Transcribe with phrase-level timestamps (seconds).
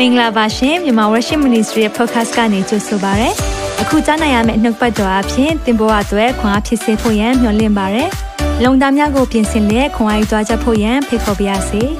[0.00, 3.28] မင်္ဂလာပါရှင်မြန်မာ Worship Ministry ရဲ့ podcast ကနေကြိုဆိုပါရစေ။
[3.82, 8.04] အခုကြားနိုင်ရမယ့်နှုတ်ပတ်တော်အဖြစ်သင်ပေါ်အပ်ွယ်ခွန်အားဖြစ်စေဖို့ယံမျှဝင့်ပါရစေ။
[8.64, 11.82] လုံတာများကိုပြင်ဆင်လက်ခွန်အားယူကြားချက်ဖို့ယံဖိတ်ခေါ်ပါရစေ။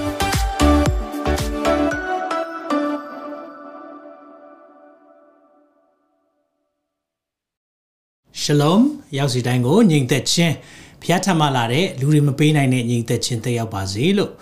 [8.42, 8.82] Shalom
[9.18, 10.54] ရောက်စီတိုင်းကိုညီသက်ချင်း
[11.02, 14.32] ဖျားထမလာတဲ့လူတွေမပေးနိုင်တဲ့ညီသက်ချင်းတက်ရောက်ပါစေလို့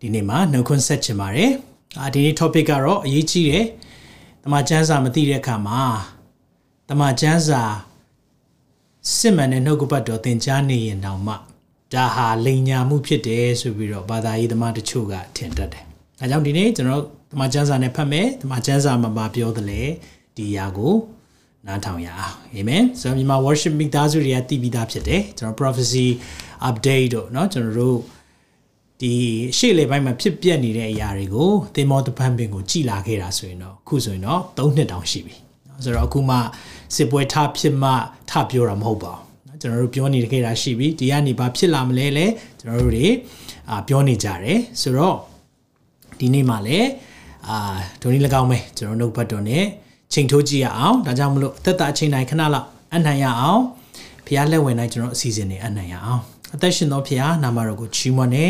[0.00, 1.52] ဒီနေ့မှာနှုတ်ခွန်းဆက်ချင်ပါတယ်။
[2.01, 3.65] အာဒီနေ့ topic ကတော့အရေးကြီးတယ်။
[4.43, 5.83] တမချန်းစာမသိတဲ့အခါမှာ
[6.89, 7.63] တမချန်းစာ
[9.15, 11.33] စစ်မှန်တဲ့နှုတ်ကပတ်တော်သင်ကြားနေရင်တောင်မှ
[11.93, 15.83] ဒါဟာလိန်ညာမှုဖြစ်တယ်ဆိုပြီးတော့ဘာသာရေးသမားတချို့ကထင်တတ်တယ်။
[16.21, 19.81] အဲကြောင့်ဒီနေ့ကျွန်တော်တမချန်းစာနဲ့ဖတ်မယ်။တမချန်းစာမှာမပြောသလဲ
[20.35, 20.95] ဒီຢာကို
[21.67, 26.07] နားထောင်ရအောင်အာမင်ဆိုတော့မြန်မာ worship မိသားစုတွေကတည်ပြီးသားဖြစ်တယ်ကျွန်တော် prophecy
[26.69, 27.99] update တို့เนาะကျွန်တော်တို့
[29.00, 29.12] ဒီ
[29.58, 35.34] ရှေ့လေပိုင်းမှာဖြစ်ပျက်နေတဲ့အရာတွေကိုသင်္ဘောတပန်းပင်ကိုကြည်လာခဲ့တာဆိုရင်တော့ခုဆိုရင်တော့3နှစ်တောင်ရှိပြီ
[35.84, 36.36] ဆိုတော့အခုမှ
[36.94, 37.90] စစ်ပွဲထဖြစ်မှ
[38.30, 42.26] ထပြောတာမဟုတ်ပါဘူးကျွန်တော်တို့ပြောနေခဲ့တာရှိပြီဒီကနေဘာဖြစ်လာမလဲလဲ
[42.60, 43.06] ကျွန်တော်တို့တွေ
[43.70, 45.16] အာပြောနေကြတယ်ဆိုတော့
[46.18, 46.88] ဒီနေ့မှလည်း
[47.48, 47.56] အာ
[48.02, 49.64] ဒိုနီ၎င်းပဲကျွန်တော်နှုတ်ဘတ်တော်နဲ့
[50.12, 53.62] ချိန်ထိုးကြည့်ရအောင်ဒါကြောင့်မလို့အသက်တာအချိန်တိုင်းခဏလောက်အနံ့ရအောင်
[54.26, 56.22] ဖះလက်ဝင်တိုင်းကျွန်တော်အစီအစဉ်တွေအနံ့ရအောင်
[56.54, 58.46] အသက်ရှင်သောဖះနာမတော်ကိုချီးမွမ်းနေ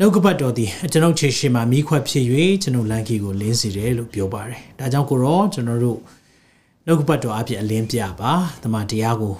[0.00, 2.24] နှုတ်ကပတ်တော်သည်ကျွန်ုပ်ခြေရှိမှမိခွက်ဖြစ်၍
[2.62, 5.98] ကျွန်ုပ်လမ်းကြီးကိုလင်းစေတယ်လို့ပြောပါတယ်။ဒါကြောင့်ကိုရောကျွန်တော်တို့
[6.86, 9.34] နှုတ်ကပတ်တော်အပြင်အလင်းပြပါ။တမန်တရားကို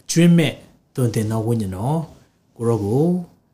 [0.00, 0.54] အကျွင့်မဲ့
[0.94, 2.00] သွန်သင်သောဝိညာဉ်တော်
[2.56, 3.04] ကိုရောကို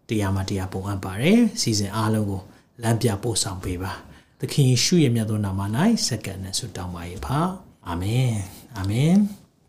[0.09, 2.41] တရားမှတရားပုံအပ်ပါတယ်။စီစဉ်အားလုံးကို
[2.83, 3.92] လမ်းပြပို့ဆောင်ပေးပါ။
[4.41, 5.61] သခင်ယေရှုရဲ့မြတ်သောနာမ၌
[6.06, 7.39] စက္ကန့်နဲ့ဆုတောင်းပါ၏ပါ။
[7.89, 8.33] အာမင်။
[8.77, 9.14] အာမင်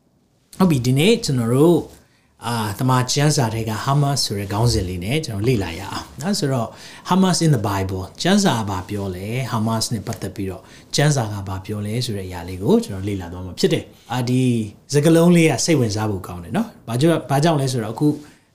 [0.58, 1.80] ။ဟုတ်ပြီဒီနေ့ကျွန်တော်တို့
[2.44, 6.70] အာတမချန်စာတွေက Hamas ဆိုတဲ့ခေါင်းစဉ်လေးနဲ့ကျွန်တော်လေ့လာရအောင်နော်ဆိုတော့
[7.10, 10.62] Hamas in the Bible ချန်စာကဘာပြောလဲ Hamas နဲ့ပတ်သက်ပြီးတော့
[10.96, 13.84] ချန်စာကဘာပြောလဲဆိုတဲ့အရာလေးကိုကျွန်တော်လေ့လာသွားမှာဖြစ်တယ်
[14.14, 14.44] အာဒီ
[14.94, 18.08] စကလုံးလေးကစိတ်ဝင်စားဖို့ကောင်းတယ်နော်ဘာကြောင့်ဘာကြောင့်လဲဆိုတော့အခု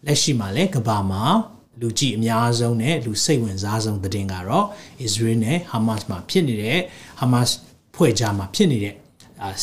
[0.06, 1.22] လက်ရှိမှာလဲကဘာမှာ
[1.80, 4.66] လူကြည့်အများဆုံးနဲ့လူစိတ်ဝင်စားဆုံးသတင်းကတော့
[5.06, 6.78] Israel နဲ့ Hamas မှာဖြစ်နေတဲ့
[7.20, 7.50] Hamas
[7.94, 8.94] ဖွဲ့ကြမှာဖြစ်နေတဲ့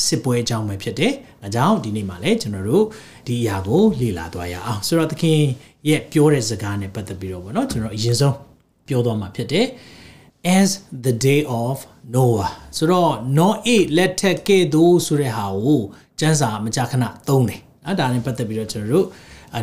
[0.05, 2.85] စစ်ပွဲအကြောင်းပဲဖြစ်တယ်။ဒါကြောင့်ဒီနေ့မှာလည်းကျွန်တော်တို့
[3.27, 5.39] ဒီအရာကိုလေ့လာသွားရအောင်။ဆိုတော့သခင်
[5.87, 8.35] ရဲ့ပြောတဲ့စကားနဲ့ပတ်သက်ပြီးတော့ဗောနော်ကျွန်တော်အရင်ဆုံး
[8.87, 9.65] ပြောသွားမှာဖြစ်တယ်။
[10.57, 10.69] as
[11.05, 11.77] the day of
[12.15, 15.81] Noah ဆိုတော့ Noah လက်ထက်ကဲ့သို့ဆိုတဲ့ဟာကို
[16.19, 19.07] ကျမ်းစာမကြာခဏသုံးတယ်။နော်ဒါနဲ့ပတ်သက်ပြီးတော့ကျွန်တော်တို့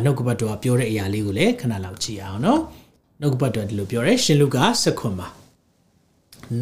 [0.03, 2.59] နှုတ်ကပတ်တော်ကပြောတဲ့အရာလေးကိုလည်းခဏလောက်ကြည့်အောင်နော်။
[3.21, 5.27] နှုတ်ကပတ်တော်ဒီလိုပြောတယ်ရှင်လူက16ခွန်မှာ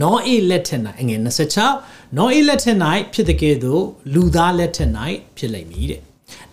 [0.01, 1.19] နောအေလက်ထက်၌အငယ်
[1.67, 2.77] 26နောအေလက်ထက်၌
[3.13, 3.83] ဖြစ်တဲ့ကဲ့သို့
[4.13, 4.89] လူသားလက်ထက်၌
[5.38, 6.01] ဖြစ်လိမ့်မည်တဲ့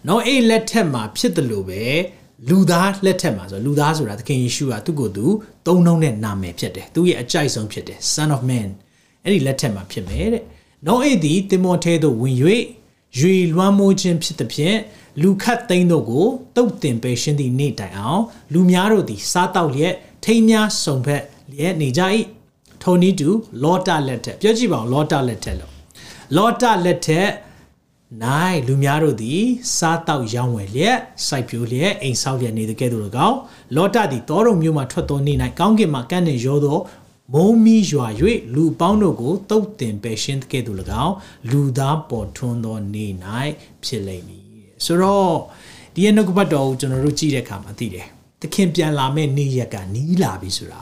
[0.08, 1.82] နောအေလက်ထက်မှာဖြစ်တယ်လို့ပဲ
[2.48, 5.26] လူသားလက်ထက်မှာဆိုလူသားဆိုတာသခင်ယေရှုကသူ့ကိုယ်သူ
[5.66, 8.68] သုံးနှုံးတဲ့နာမည်ဖြစ်တယ်သူရဲ့အကြိုက်ဆုံးဖြစ်တယ် son of man
[9.24, 10.44] အဲ့ဒီလက်ထက်မှာဖြစ်မယ်တဲ့
[10.86, 12.36] နောအေသည်တင်မောထဲသို့ဝင်၍
[13.18, 14.78] ရွေလွှမ်းမိုးခြင်းဖြစ်သည်ဖြင့်
[15.22, 16.26] လူခတ်သိန်းတို့ကို
[16.56, 22.02] တုတ်တင်ပေးရှင်းသည့်နေ့တိုင်အောင် လူများတို့သည်စားတောက်လျက်ထိမ်းများစုံဖက်လျက်နေကြ၏
[22.82, 23.28] ထိုနည်းတူ
[23.62, 25.72] လောတာလက်ထက်ပြောကြည့်ပါဦးလောတာလက်ထက်လို့
[26.36, 27.30] လောတာလက်ထက်
[28.24, 29.42] နိုင်လူများတို့သည်
[29.76, 33.38] စားတောက်ရောင်းဝယ်လျက်စိုက်ပျိုးလျက်အိမ်ဆောက်လျက်နေတဲ့ကဲ့သို့၎င်း
[33.76, 36.78] လောတာသည်တောတော်မြို့မှထွက်သောနေ့၌ကောင်းကင်မှကန်းနှင့်ရောသော
[37.34, 38.06] မုံမီရွာ၍
[38.54, 41.14] လူပေါင်းတို့ကိုတုတ်တင်ပယ်ရှင်းတဲ့ကဲ့သို့၎င်း
[41.50, 43.12] လူသားပေါ်ထွန်းသောနေ့၌
[43.84, 44.44] ဖြစ်လိမ့်မည်
[44.84, 45.36] ဆိုတော့
[45.94, 48.06] ဒီရဲ့နှုတ်ကပတ်တော်ကိုကျွန်တော်တို့ကြည့်တဲ့အခါမှာသိတယ်
[48.41, 50.80] သခင်ပြန်လာမယ့်နေ့ရက်ကနီးလာပြီဆိုတာ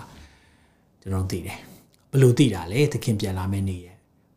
[1.00, 1.59] ကျွန်တော်သိတယ်
[2.11, 3.89] ဘယ်လိုသိတာလဲသခင်ပြန်လာမယ့်နေ့ရ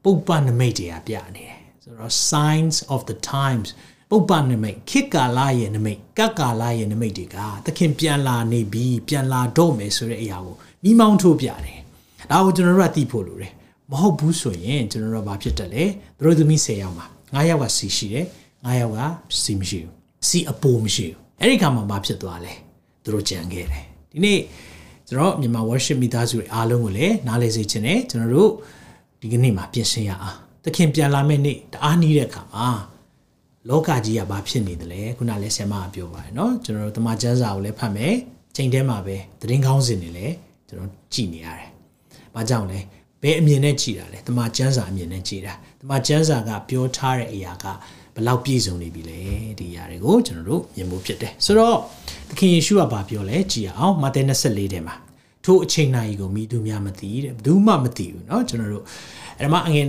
[0.04, 3.70] ပုပ္ပနမိတ်တရားပြနေတယ်ဆိုတော့ signs of the times
[4.10, 11.80] ပုပ္ပနမိတ်ခေတ်ကာလရဲ့နမိတ်ကပ်ကာလရဲ့နမိတ်တွေကသခင်ပြန်လာနေပြီပြန်လာတော့မယ်ဆိုတဲ့အရာကိုမိမောင်းထိုးပြတယ်
[12.32, 13.54] ဒါကိုကျွန်တော်တို့ကသိဖို့လိုတယ်
[13.92, 15.84] မဟုတ်ဘူးဆိုရင်ကျွန်တော်တို့ကဘာဖြစ်တယ်လဲ
[16.18, 18.26] သူတို့သမီး10ယောက်မှာ9ယောက်ကစီရှိတယ်
[18.66, 19.00] 9ယောက်က
[19.44, 19.94] စီမရှိဘူး
[20.28, 22.54] စီအပိုမရှိဘူးအဲ့ဒီခါမှာဘာဖြစ်သွားလဲ
[23.04, 24.40] သူတို့ကြံခဲ့တယ်ဒီနေ့
[25.11, 28.51] ကျွန်တော်မြန်မာ worship မိသားစုတွေအားလုံးကိုလည်းနားလည်စေချင်တယ်ကျွန်တော်တို့
[29.21, 32.67] ဒီကနေ့မှာပြင်ဆင်ရအောင်သခင်ပြန်လာမယ့်နေ့တအားနီးတဲ့အခါမှာ
[33.69, 38.15] လောကကြီးကဘာဖြစ်နေတယ်လဲခုနလည်းဆရာမကပြောပါတယ်เนาะကျွန်တော်တို့တမန်ကျမ်းစာကိုလည်းဖတ်မယ်
[38.57, 40.35] ချိန်ထဲမှာပဲသတင်းကောင်းစင်တွေလည်း
[40.69, 41.69] ကျွန်တော်ကြည်နေရတယ်။
[42.35, 42.79] ဘာကြောင့်လဲ
[43.23, 47.67] ဘယ်အမြင်နဲ့ကြည်တာလဲတမန်ကျမ်းစာအမြင်နဲ့ကြည်တာတမန်ကျမ်းစာကပြောထားတဲ့အရာက
[48.17, 49.21] ဘလောက်ပြည့်စုံနေပြီလဲ
[49.59, 51.79] ဒီအရာတွေကိုကျွန်တော်တို့မြင်ဖို့ဖြစ်တယ်ဆိုတော့
[52.29, 54.95] သခင်ယေရှုကဘာပြောလဲကြည်အောင်မာသဲ24ထဲမှာ
[55.45, 58.85] ထိုအချိန်နာရီကိုမိသူများမသိတဲ့ဘယ်သူမှမသိဘူးเนาะကျွန်တော်တို့
[59.41, 59.87] အဲ့ဒါမှအငယ်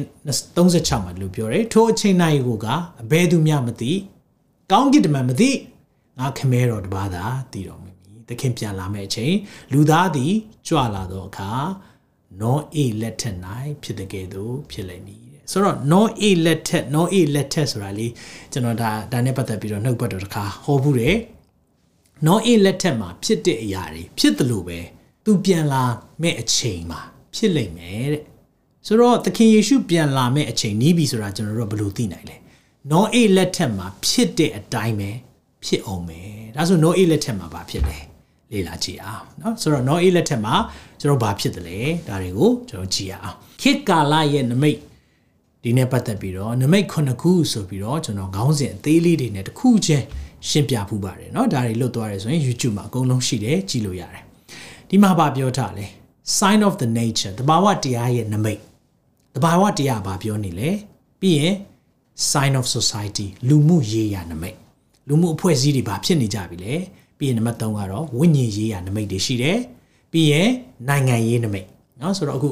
[0.56, 2.68] 36မှာလို့ပြောတယ်ထိုအချိန်နာရီကိုက
[3.02, 3.92] အဘယ်သူများမသိ
[4.72, 5.50] ကောင်းကင်တမန်မသိ
[6.20, 9.34] ငါခမဲတော်တပါးသာသိတော်မူမည်သခင်ပြန်လာမယ့်အချိန်
[9.74, 10.34] လူသားသည်
[10.68, 11.52] ကြွလာသောအခါ
[12.42, 13.38] no a လက်ထက်၌
[13.84, 15.21] ဖြစ်တဲ့ကဲ့သို့ဖြစ်လိမ့်မည်တဲ့
[15.52, 18.08] ဆိုတော့ no a လက်ထက် no a လက်ထက်ဆိုတာလေ
[18.52, 21.18] ကျွန်တော်ဒါဒါနဲ့ပတ်သက်ပြီးတော့နှုတ်ပတ်တော်တစ်ခါဟောဘူးတယ်
[22.28, 24.80] no a လက်ထက်မှာဖြစ်တဲ့အရာတွေဖြစ်တယ်လို့ပဲ
[25.26, 25.84] သူပြန်လာ
[26.22, 27.00] မဲ့အချိန်မှာ
[27.36, 28.24] ဖြစ်လိမ့်မယ်တဲ့
[28.88, 32.38] ဆိုတော့သခင်ယေရှုပြန်လာမဲ့အချိန်နီးပြီဆိုတာကျွန်တော်တို့ဘယ်လိုသိနိုင်လဲ
[32.92, 35.10] no a လက်ထက်မှာဖြစ်တဲ့အတိုင်းပဲ
[35.66, 37.98] ဖြစ်အောင်မယ်ဒါဆို no a လက်ထက်မှာဘာဖြစ်လဲ
[38.52, 40.56] လေ့လာကြည့်အောင်เนาะဆိုတော့ no a လက်ထက်မှာ
[41.00, 44.80] ကျွန်တော်ဘာဖြစ်တယ်လဲဒါတွေကိုကျွန်တော်ကြည့်ရအောင်ခေတ်ကာလရဲ့နမိတ်
[45.64, 50.06] ဒီနဲ့ပတ်သက်ပြီးတော့နမိတ်ခုနှစ်ခုဆိုပြီးတော့ကျွန်တော်ခေါင်းစဉ်အသေးလေးတွေနဲ့တစ်ခုချင်း
[50.50, 54.24] ရှင်းပြဖူးပါတယ်เนาะဒါတွေလွတ်သွားတယ်ဆိုရင် YouTube မှာအကုန်လုံးရှိတယ်ကြည့်လို့ရတယ်
[54.90, 55.86] ဒီမှာဘာပြောထားလဲ
[56.38, 58.62] sign of the nature တဘာဝတရားရဲ့နမိတ်
[59.36, 60.70] တဘာဝတရားဘာပြောနေလဲ
[61.22, 61.54] ပြီးရင်
[62.32, 64.58] sign of society လူမှုရေးရာနမိတ်
[65.08, 66.74] လူမှုအဖွဲ့အစည်းတွေဘာဖြစ်နေကြပြီလဲ
[67.18, 69.58] ပြီးရင်နံပါတ်3ကတော့ဝိညာဉ်ရေးရာနမိတ်တွေရှိတယ်
[70.12, 70.50] ပြီးရင်
[70.88, 71.68] နိုင်ငံရေးနမိတ်
[72.00, 72.50] เนาะဆိုတော့အခု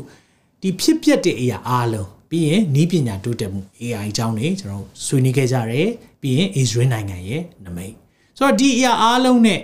[0.61, 5.88] ဒီဖြစ်ပျက်တဲ့အရာအားလုံး ပြီးရင်နီးပညာတိုးတက်မှု AI အကြောင်းတွေကျွန်တော်ဆွေးနွေးခဲ့ကြတယ်
[6.20, 7.94] ပြီးရင် Israel နိုင်ငံရဲ့နမိတ်
[8.36, 9.60] ဆိုတော့ဒီအရာအားလုံးနဲ့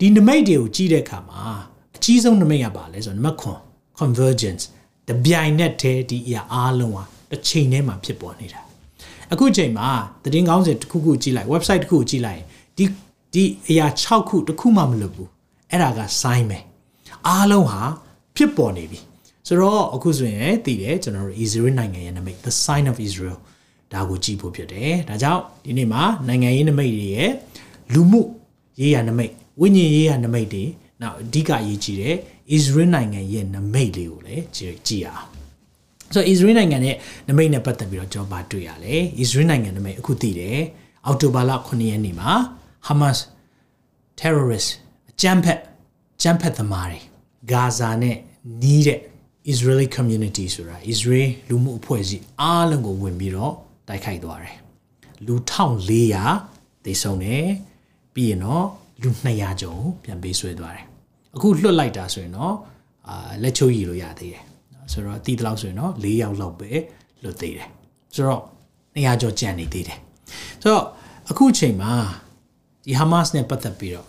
[0.00, 1.42] ဒီနမိတ်တွေကိုကြည့်တဲ့အခါမှာ
[1.96, 3.38] အကြီးဆုံးနမိတ်ကပါလဲဆိုတော့နံပါတ်
[3.70, 4.64] 9 convergence
[5.08, 8.60] တပြိုင်နက်တည်းဒီအရာအားလုံးဟာတစ်ချိန်တည်းမှာဖြစ်ပေါ်နေတာ
[9.32, 9.88] အခုချိန်မှာ
[10.24, 12.42] သတင်းကောင်းစဉ်တစ်ခုခုကြည့်လိုက် website တစ်ခုကိုကြည့်လိုက်
[12.76, 12.84] ဒီ
[13.34, 15.30] ဒီအရာ6ခုတစ်ခုမှမလွတ်ဘူး
[15.70, 16.58] အဲ့ဒါက sign ပဲ
[17.28, 17.80] အားလုံးဟာ
[18.36, 18.98] ဖြစ်ပေါ်နေပြီ
[19.46, 23.38] ဆိုတော့အခုဆိုရင်တည်တယ်ကျွန်တော်တို့ Israel နိုင်ငံရဲ့နမိတ် the sign of Israel
[23.92, 27.30] ဒါကိုကြည့်ဖို့ဖြစ်တယ်ဒါကြောင့်ဒီနေ့မှာနိုင်ငံရေးနမိတ်တွေရဲ့
[27.94, 28.22] လူမှု
[28.80, 30.64] ရေးရာနမိတ်ဝိညာဉ်ရေးရာနမိတ်တွေ
[31.02, 32.16] နောက်အဓိကရေးကြည့်တယ်
[32.56, 35.28] Israel နိုင်ငံရဲ့နမိတ်လေးကိုလည်းကြည့်ကြည့်ရအောင်
[36.12, 36.96] ဆိုတော့ Israel နိုင်ငံရဲ့
[37.28, 40.58] နမိတ်နဲ့ပတ်သက်ပြီးတော့ကျွန်တော်ဗာတွေ့ရလဲ Israel နိုင်ငံနမိတ်အခုသိတယ်
[41.06, 42.32] အောက်တိုဘာလ9ရက်နေ့မှာ
[42.86, 43.18] Hamas
[44.20, 44.70] terrorist
[45.10, 45.60] အကြမ်းဖက်
[46.22, 47.00] ကြမ်းဖက်သမားတွေ
[47.52, 48.16] ဂါဇာနဲ့
[48.62, 49.00] နီးတဲ့
[49.52, 53.54] Israeli community ဆိုတာ Israel လူမှုအဖွဲ့အစည်းအားလုံးကိုဝင်ပြီးတော့
[53.88, 54.56] တိုက်ခိုက်သွားတယ်
[55.26, 55.34] လူ
[56.10, 57.46] 1400သေဆုံးတယ်
[58.14, 58.66] ပြီးရင်တော့
[59.02, 60.84] လူ200ကျော်ပြန်ပေးဆွဲသွားတယ်
[61.34, 62.54] အခုလွတ်လိုက်တာဆိုရင်တော့
[63.08, 64.44] အာလက်ချိုးရည်လို့ရသေးတယ်
[64.92, 66.70] ဆိုတော့တီးတလောက်ဆိုရင်တော့၄ယောက်လောက်ပဲ
[67.22, 67.68] လွတ်သေးတယ်
[68.14, 68.42] ဆိုတော့
[68.94, 69.98] 200ကျော်ကြံနေသေးတယ်
[70.62, 70.86] ဆိုတော့
[71.30, 71.92] အခုချိန်မှာ
[72.84, 74.08] ဒီ Hamas နဲ့ပတ်သက်ပြီးတော့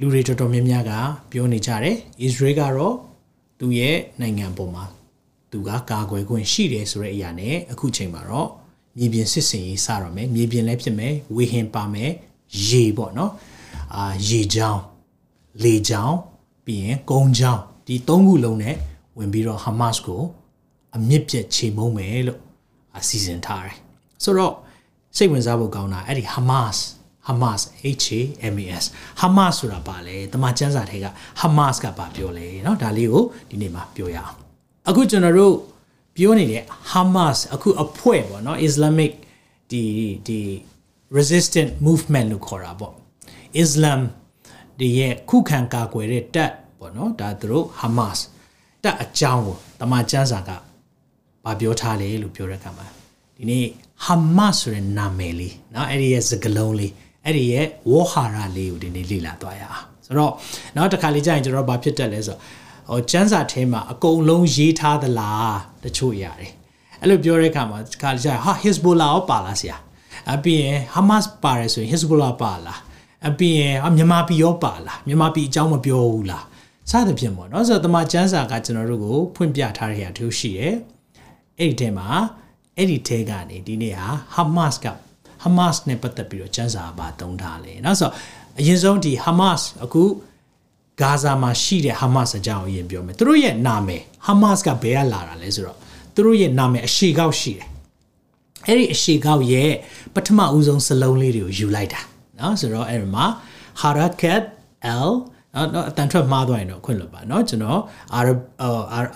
[0.00, 0.92] လူတွေတော်တော်များများက
[1.30, 1.96] ပြောနေကြတယ်
[2.26, 2.94] Israel ကတော့
[3.58, 4.84] သူရဲ့နိုင်ငံပေါ်မှာ
[5.50, 8.50] သူကကာကွယ်ခွင့်ရှိတယ်ဆိုတဲ့အရာနဲ့အခုချိန်မှာတော့
[8.98, 12.10] မြေပြင်စစ်စင်ရေးစတော့မယ်မြေပြင်လည်းဖြစ်မယ်ဝေဟင်ပါမယ်
[12.66, 13.32] ရေပေါ့နော်
[13.94, 14.82] အာရေချောင်း
[15.62, 16.16] လေချောင်း
[16.64, 18.76] ပြီးရင်ကုန်းချောင်းဒီသုံးခုလုံးနဲ့
[19.18, 20.22] ဝင်ပြီးတော့ Hamas ကို
[20.96, 22.40] အမြင့်ပြတ်ချိန်မုံမယ်လို့
[22.98, 23.76] အစီစဉ်ထားတယ်
[24.22, 24.54] ဆိုတော့
[25.16, 26.78] စိတ်ဝင်စားဖို့ကောင်းတာအဲ့ဒီ Hamas
[27.27, 27.61] Hamas
[28.03, 28.21] H A
[28.53, 28.85] M A S
[29.21, 31.07] Hamas ဆိုတာပါလေတမန်ကျမ်းစာထဲက
[31.41, 34.35] Hamas ကပါပြောလဲเนาะဒါလေးကိုဒီနေ့မှာပြောရအောင်
[34.89, 35.55] အခုကျွန်တော်တို့
[36.15, 39.11] ပြောနေတဲ့ Hamas အခုအဖွဲ့ပေါ့เนาะ Islamic
[39.71, 39.83] ဒီ
[40.27, 40.39] ဒီ
[41.17, 42.93] resistant movement လို့ခေါ်တာပေါ့
[43.63, 44.01] Islam
[44.79, 48.19] ဒီရဲ့ခုခံကာကွယ်တဲ့တပ်ပေါ့เนาะဒါသူတို့ Hamas
[48.83, 50.49] တပ်အကြောင်းကိုတမန်ကျမ်းစာက
[51.45, 52.87] ဗာပြောထားလေလို့ပြောတဲ့အခါမှာ
[53.37, 53.65] ဒီနေ့
[54.05, 56.91] Hamas ဆိုတဲ့နာမည်လေးเนาะအဲ့ဒီရဲ့စကားလုံးလေး
[57.26, 60.32] အဲ့ဒီရဲ့ဝေါ်ဟာရလေးကိုဒီနေ့လေ့လာသွားရအောင်ဆိုတော့
[60.76, 62.40] နောက်တစ်ခါလေးကြာရင်ကျွန်တော်ဘာဖြစ်တတ်လဲဆိုတော့
[62.90, 66.48] ဟိုကျန်းစာထဲမှာအကုန်လုံးရေးထားသလားတချို့အရာတွေ
[67.00, 69.76] အဲ့လိုပြောတဲ့အခါမှာတစ်ခါလေးကြာဟာ Hezbollah ရောပါလားဆရာ
[70.34, 72.80] အပြင် Hamas ပါတယ်ဆိုရင် Hezbollah ပါလား
[73.28, 76.44] အပြင်မြန်မာပြည်ရောပါလားမြန်မာပြည်အကြောင်းမပြောဘူးလား
[76.90, 80.74] စသဖြင့်ပေါ့နော်ဆိုတော့တမန်ကျန်းစာကကျွန်တော်တို့ကိုဖွင့်ပြထားတဲ့အရာတူရှိတယ်
[81.58, 82.08] အဲ့ဒီထဲမှာ
[82.76, 84.86] အဲ့ဒီထဲကနေဒီနေ့ဟာ Hamas က
[85.46, 88.10] ဟာမတ်စ်နဲ့ပတ်သက်ပြီးတော့စံစာပါတုံးထားလဲ။နောက်ဆို
[88.60, 90.02] အရင်ဆုံးဒီဟာမတ်စ်အခု
[91.02, 95.76] ဂါဇာမှာရှိတဲ့ဟာမတ်စ်အကြောင်းအရင်ပြောမယ်။သူတို့ရဲ့နာမည်ဟာမတ်စ်ကဘယ်ကလာတာလဲဆိုတော့
[96.14, 97.68] သူတို့ရဲ့နာမည်အရှိကောက်ရှိတယ်။
[98.66, 99.72] အဲ့ဒီအရှိကောက်ရဲ့
[100.14, 102.00] ပထမဦးဆုံးစလုံးလေးတွေကိုယူလိုက်တာ။
[102.38, 103.26] နော်ဆိုတော့အဲ့ဒီမှာ
[103.80, 104.42] Harakat
[105.06, 105.10] L
[105.74, 107.80] နော်အတန်ထွက်မှားသွားရင်တော့ခွင့်လွတ်ပါနော်ကျွန်တော်
[108.18, 108.38] Arab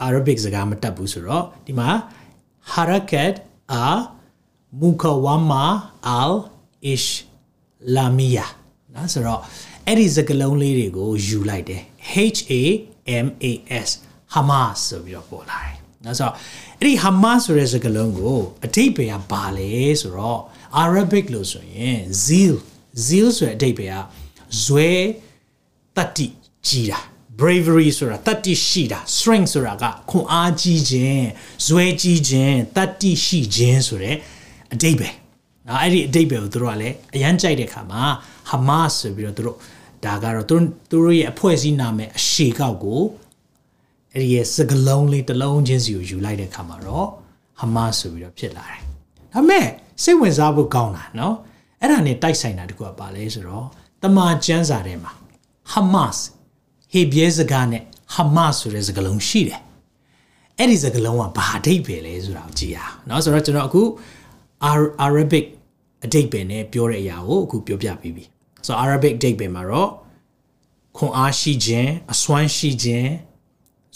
[0.06, 1.88] Arabic စကားမတတ်ဘူးဆိုတော့ဒီမှာ
[2.72, 3.34] Harakat
[3.94, 3.98] R
[4.78, 6.32] Mukawama al
[6.94, 8.46] Islamiyya
[8.94, 9.40] နော်ဆိုတော့
[9.86, 11.82] အဲ့ဒီစကားလုံးလေးတွေကိုယူလိုက်တယ်
[12.34, 12.62] H A
[13.24, 13.52] M A
[13.86, 13.88] S
[14.34, 16.34] Hamas ဆိုပြီးတော့ပေါ်လာတယ်နော်ဆိုတော့
[16.78, 20.40] အဲ့ဒီ Hamas ဆိုတဲ့စကားလုံးကိုအဓိပ္ပာယ်ကဘာလဲဆိုတော့
[20.84, 22.54] Arabic လို့ဆိုရင် zeal
[23.06, 24.04] zeal ဆိုတဲ့အဓိပ္ပာယ်က
[24.64, 24.90] ဇွဲ
[25.96, 26.26] တတ္တိ
[26.66, 27.00] ကြီးတာ
[27.40, 31.26] bravery ဆိုတာတတ္တိရှိတာ strength ဆိုတာကခွန်အားကြီးခြင်း
[31.66, 34.16] ဇွဲကြီးခြင်းတတ္တိရှိခြင်းဆိုတဲ့
[34.73, 35.15] အဓိပ္ပာယ်
[35.67, 38.01] နော်အဲ့ဒီအဓိပ္ပာယ်ကိုသူတို့ကလည်းအရန်ကြိုက်တဲ့ခါမှာ
[38.49, 39.57] Hamas ဆိုပြီးတော့သူတို့
[40.05, 43.01] ဒါကတော့သူတို့သူတို့ရဲ့အဖွဲ့အစည်းနာမည်အရှိကောက်ကို
[44.13, 47.07] အဲ့ဒီရဲ့စကလုံးလေးတစ်လုံးချင်းစီကိုယူလိုက်တဲ့ခါမှာတော့
[47.59, 48.81] ဟမတ်ဆိုပြီးတော့ဖြစ်လာတယ်
[49.33, 49.67] ဒါမဲ့
[50.03, 51.33] စိတ်ဝင်စားဖို့ကောင်းတာเนาะ
[51.81, 53.65] အဲ့ဒါနဲ့တိုက်ဆိုင်တာတကူကပါလဲဆိုတော့
[54.03, 55.11] တမန်ကျမ်းစာထဲမှာ
[55.71, 56.13] ဟမတ်
[56.93, 57.83] ဟေဘရဲစကားနဲ့
[58.15, 59.61] ဟမတ်ဆိုတဲ့စကားလုံးရှိတယ်
[60.57, 63.81] အဲ့ဒီစကားလုံးကဘာအဓိပ္ပာယ်လဲဆိုတာကိုကြည့်ရအောင်เนาะဆိုတော့ကျွန်တော်အခု
[65.06, 65.46] Arabic
[66.04, 68.24] အဓိပ္ပာယ်နဲ့ပြောတဲ့အရာကိုအခုပြောပြပြီးပြီ
[68.66, 69.90] ဆိုတော့ Arabic အဓိပ္ပာယ်မှာတော့
[70.96, 73.10] ခွန်အားရှိခြင်းအစွမ်းရှိခြင်း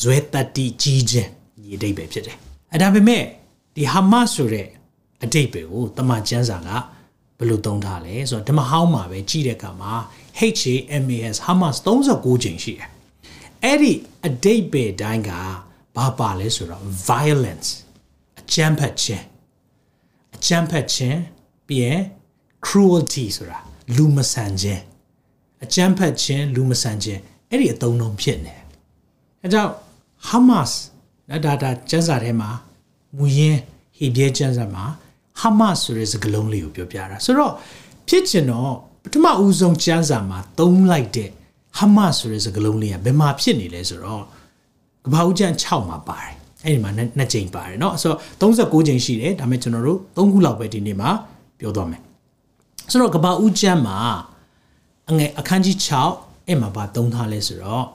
[0.02, 1.30] ဇွဲတတိကြီးခြင်း
[1.62, 2.36] ဒီအဓိပ္ပာယ်ဖြစ်တယ်
[2.72, 3.22] အဲဒါပေမဲ့
[3.74, 4.68] ဒီဟာမတ်ဆိုတဲ့
[5.24, 6.70] အဓိပ္ပာယ်ကိုတမန်ကျမ်းစာက
[7.38, 9.92] ဘယ်လိုသုံးထားလဲဆိုတော့ဓမ္မဟောင်းမှာပဲကြည့်တဲ့အခါမှာ
[10.40, 12.88] HAMAS Hamas 36ချိန်ရှိတယ်
[13.64, 13.92] အဲ့ဒီ
[14.26, 15.30] အဓိပ္ပာယ်တိုင်းက
[15.96, 17.68] ဘာပါလဲဆိုတော့ violence
[18.40, 19.24] အကြမ်းဖက်ခြင်း
[20.34, 21.18] အကြမ်းဖက်ခြင်း
[21.68, 22.00] ပြီးရင်
[22.66, 23.58] cruelty ဆိုတာ
[23.96, 24.82] လူမဆန်ခြင်း
[25.64, 28.54] အကြမ်းဖက်ခြင်းလူမဆန်ခြင်းအဲ့ဒီအသုံးလုံးဖြစ်နေ
[29.42, 29.72] အဲကြောင့်
[30.28, 30.72] Hamas
[31.30, 32.50] နော်ဒါဒါကျမ်းစာထဲမှာ
[33.16, 33.60] မူရင်း
[33.98, 34.84] ဟေဘရဲကျမ်းစာမှာ
[35.40, 37.52] Hamas ဆိုတဲ့စကားလုံးလေးကိုပြောပြတာဆိုတော့
[38.08, 38.72] ဖြစ်ချင်တော့
[39.02, 41.30] ပထမဦးဆုံးကျမ်းစာမှာသုံးလိုက်တဲ့
[41.78, 44.22] Hamas ဆိုတဲ့စကားလုံးလေးကဘယ်မှာဖြစ်နေလဲဆိုတော့
[45.04, 46.34] ကဘာဦးကျမ်း6မှာပါတယ်
[46.65, 51.09] အဲ့ဒီမှာနှစ်ကြိမ်ပါတယ်เนาะဆိုတော့36ကြိမ်ရှိတယ်ဒါပေမဲ့ကျွန်တော်တို့3ခုလောက်ပဲဒီနေ့မှာ
[51.59, 52.01] ပြောသွားမယ်
[52.91, 53.97] ဆိုတော့ကဘာဦးကျမ်းမှာ
[55.09, 55.77] အငယ်အခန်းကြီး
[56.11, 57.85] 6အဲ့မှာဘာသုံးထားလဲဆိုတော့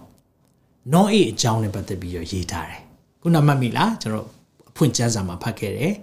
[0.92, 2.80] နောအေအကြောင်းနဲ့ပတ်သက်ပြီးတော့ရေးထားတယ်
[3.22, 4.26] ခုနမှတ်မိလားကျွန်တော်
[4.70, 5.94] အဖွင့်ကျမ်းစာမှာဖတ်ခဲ့တယ်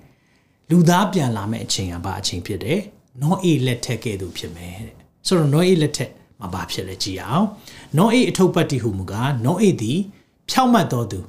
[0.69, 2.79] လူသားပြန်လာမယ့်အချိန်ကဘာအချိန်ဖြစ်တယ်
[3.21, 4.95] နောအေလက်ထက်ကဲ့သို့ဖြစ်မယ်တဲ့
[5.27, 7.45] ဆိုတော့နောအေလက်ထက်မှာဘာဖြစ်လဲကြည့်အောင်
[7.97, 9.99] နောအေအထုပ်ပတ်တိဟုမူကားနောအေသည်
[10.49, 11.19] ဖြောက်မှတ်တော်သူ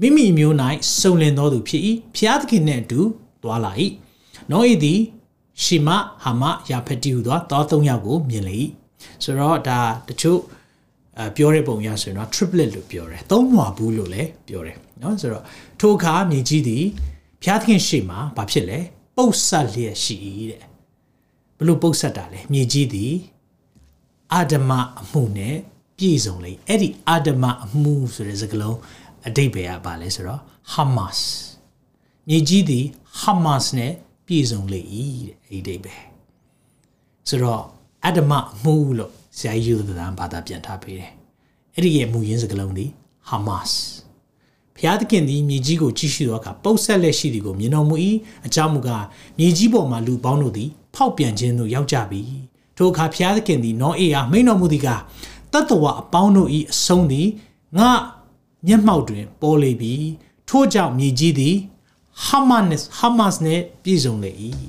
[0.00, 0.54] မိမိမျိုး၌
[1.00, 1.82] စုံလင်တော်သူဖြစ်၏
[2.16, 3.00] ဖျားသခင်နှင့်အတူ
[3.42, 3.72] သွားလာ၏
[4.50, 5.00] နောအေသည်
[5.62, 5.88] ရှီမ
[6.22, 8.58] ဟာမယာဖတိဟုသောတောသုံးယောက်ကိုမြင်လေ၏
[9.24, 10.40] ဆိုတော့ဒါတချို့
[11.20, 15.44] အပြောတဲ့ပုံရဆိုရင်တော့ triplet လို့ပြောတယ်သုံးမွာဘူးလို့လည်းပြောတယ်เนาะဆိုတော့
[15.80, 16.84] ထိုအခါမြေကြီးသည်
[17.42, 18.78] ဖျားသခင်ရှေ့မှာဘာဖြစ်လဲ
[19.16, 20.16] ပုတ်ဆက်လျက်ရှိ၏
[20.50, 20.62] တဲ့
[21.58, 23.12] ဘလို့ပုတ်ဆက်တာလဲမြေကြီးသည်
[24.34, 24.70] အာဒမ
[25.00, 25.56] အမှုနဲ့
[25.98, 28.76] ပြည့်စုံလေအဲ့ဒီအာဒမအမှုဆိုတဲ့စကားလုံး
[29.27, 30.41] အတိတ်ပဲကပါလဲဆိုတော့
[30.73, 31.19] Hamas
[32.27, 32.85] မြေကြီးသည်
[33.21, 33.93] Hamas နဲ့
[34.25, 34.81] ပြည့်စုံလေ၏
[35.27, 35.95] တဲ့အဲ့ဒီအတိတ်ပဲ
[37.29, 37.63] ဆိုတော့
[38.05, 41.11] အာဒမအမှုလို့ဆရာကြီးယူသံဘာသာပြန်ထားပေးတယ်
[41.75, 42.89] အဲ့ဒီရဲ့မူရင်းစကားလုံးသည်
[43.29, 43.71] Hamas
[44.77, 47.95] ဖျားသခင်သည်မြေကြီးကိုကြည့်ရှုသောအခါပုတ်ဆက်လက်ရှိသည်ကိုမြင်တော်မူ၏
[48.45, 49.05] အကြောင်းမူကား
[49.37, 52.21] မြေကြီးပေါ်မှလူပေါင်းတို့သည် ဖောက်ပြန်ခြင်းသို့ရောက်ကြပြီ
[52.77, 54.87] ထိုအခါဖျားသခင်သည်နောအေအားမိန်တော်မူသည်က
[55.53, 57.27] တတ္တဝအပေါင်းတို့၏အဆုံးသည်
[57.79, 57.91] ငါ
[58.67, 59.93] မျက်မှောက်တွင်ပေါ်လေပြီ
[60.49, 61.55] ထို့ကြောင့်မြေကြီးသည်
[62.25, 64.31] ဟာမတ်စ်ဟာမတ်စ်နှင့်ပြည့်စုံလေ၏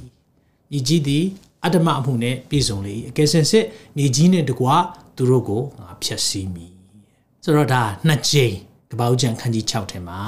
[0.70, 1.24] မြေကြီးသည်
[1.64, 3.64] အတ္တမအမှုနှင့်ပြည့်စုံလေ၏အကယ်စင်စစ်
[3.96, 4.76] မြေကြီးနှင့်တကွာ
[5.16, 6.72] သူတို့ကိုငါဖျက်ဆီးမည်
[7.44, 8.54] ဆိုတော့ဒါနှစ်ကြိမ်
[8.90, 10.20] ကပ္ပဦးကျန်ခန်းကြီး6ထဲမှာ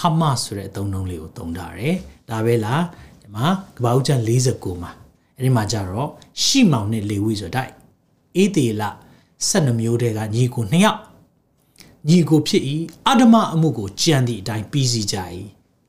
[0.00, 1.96] ဟာမတ်ဆိုတဲ့အသုံးနှုန်းလေးကိုသုံးထားတယ်
[2.28, 2.82] ဒါပဲလား
[3.22, 4.92] ဒီမှာကပ္ပဦးကျန်49မှာ
[5.36, 6.08] အဲ့ဒီမှာကြတော့
[6.42, 7.70] ရှီမောင်နဲ့လေဝိဆိုတော့
[8.36, 8.82] အေးသေးလ
[9.48, 10.98] 12မျိုးတည်းကညီကို2ယောက်
[12.09, 12.63] ညီကိုဖြစ်၏
[13.07, 15.17] အာဒမအမှုကိုကြံသည့်အတိုင်းပြီးစီကြ၏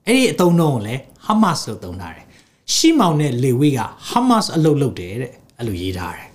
[0.06, 2.26] အဲ့ဒီအသုံးနှုန်းကိုလည်းဟာမတ်လို့သုံးထားတယ်
[2.74, 6.30] ရှီမောင်နဲ့လေဝိကဟာမတ်အလုပ်လုပ်တယ်တဲ့အဲ့လိုရေးထားတယ်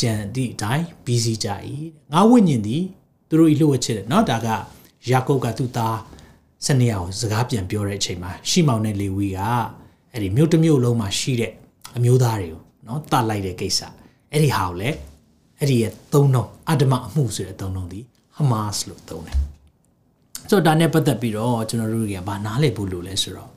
[0.00, 1.48] ကြံသည့်အတိုင်းပြီးစီကြ၏
[2.12, 2.82] ငါဝိညာဉ်သည်
[3.28, 4.48] သူတို့ဤလှုပ်ဝက်ချစ်တယ်เนาะဒါက
[5.10, 5.98] ယာကုပ်ကသူ့သား
[6.66, 9.40] စနေအောင်စကားပြန်ပြောတဲ့အချိန်မှာရှီမောင်နဲ့လေဝီက
[10.12, 11.52] အဲ့ဒီမြို့တစ်မြို့လုံးမှာရှိတဲ့
[11.96, 13.80] အမျိုးသားတွေကိုเนาะတတ်လိုက်တဲ့ကိစ္စ
[14.32, 14.96] အဲ့ဒီဟာကိုလည်း
[15.58, 18.00] အဲ့ဒီရဲ့သုံးနှုန်းအဒမအမှုဆိုတဲ့သုံးနှုန်းဒီ
[18.36, 19.38] ဟမတ်လို့သုံးတယ်
[20.50, 23.50] ဆိုတော့ဒါနဲ့ပတ်သက်ပြီးတော့ကျွန်တော်တို့တွေကဘာနားလည်ဖို့လိုလဲဆိုတော့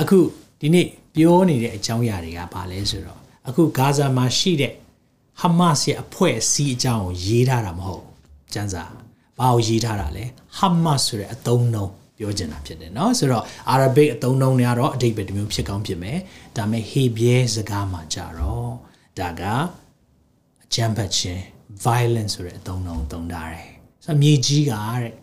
[0.00, 0.18] အခု
[0.60, 4.72] ဒီနေ့ပြောနေတဲ့အကြောင်းအရာတွေကဘာလဲဆိုတော့အခုဂါဇာမှာရှိတဲ့
[5.40, 8.04] ဟမတ်ရဲ့အဖွဲ့အစည်းအကြောင်းကိုရေးထားတာမဟုတ်
[8.52, 8.84] ကျန်းစာ
[9.38, 10.24] ဘာကိုရေးထားတာလဲ
[10.58, 16.18] ဟမတ်ဆိုတဲ့အသုံးနှုန်းပြောချင်တာဖြစ်တယ်เนาะဆိုတော့ Arabic အသုံးနှုန်းတွေကတော့အတိတ်ပဲတစ်မျိုးဖြစ်ကောင်းဖြစ်မယ်
[16.56, 18.72] ဒါပေမဲ့ Hebrew စကားမှာကြတော့
[19.18, 19.42] ဒါက
[20.64, 21.42] အကြမ်းဖက်ခြင်း
[21.84, 23.70] violence ဆိုတဲ့အသုံးနှုန်းသုံးထားတယ်
[24.05, 25.13] ဆိုတော့မြေကြီးကတဲ့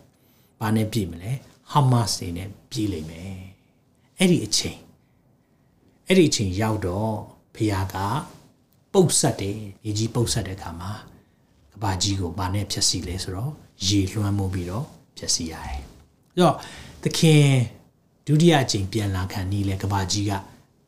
[0.59, 1.31] ဘာနဲ့ပြည်မလဲ
[1.71, 3.35] Hamas တွေနဲ့ပြည်လိမ့်မယ်
[4.17, 4.79] အဲ့ဒီအချိန်
[6.07, 7.13] အဲ့ဒီအချိန်ရောက်တော့
[7.55, 7.95] ဖခင်က
[8.93, 10.93] ပုတ်ဆက်တယ်မြေကြီးပုတ်ဆက်တဲ့အခါမှာ
[11.73, 13.51] ကဘာကြီးကိုဘာနဲ့ဖြတ်စီလဲဆိုတော့
[13.87, 14.85] ရေလွှမ်းမိုးပြီးတော့
[15.17, 15.79] ဖြတ်စီရတယ်။
[16.33, 16.55] ဆိုတော့
[17.03, 17.45] သခင်
[18.27, 20.31] ဒုတိယအကြိမ်ပြန်လာခံနီးလဲကဘာကြီးက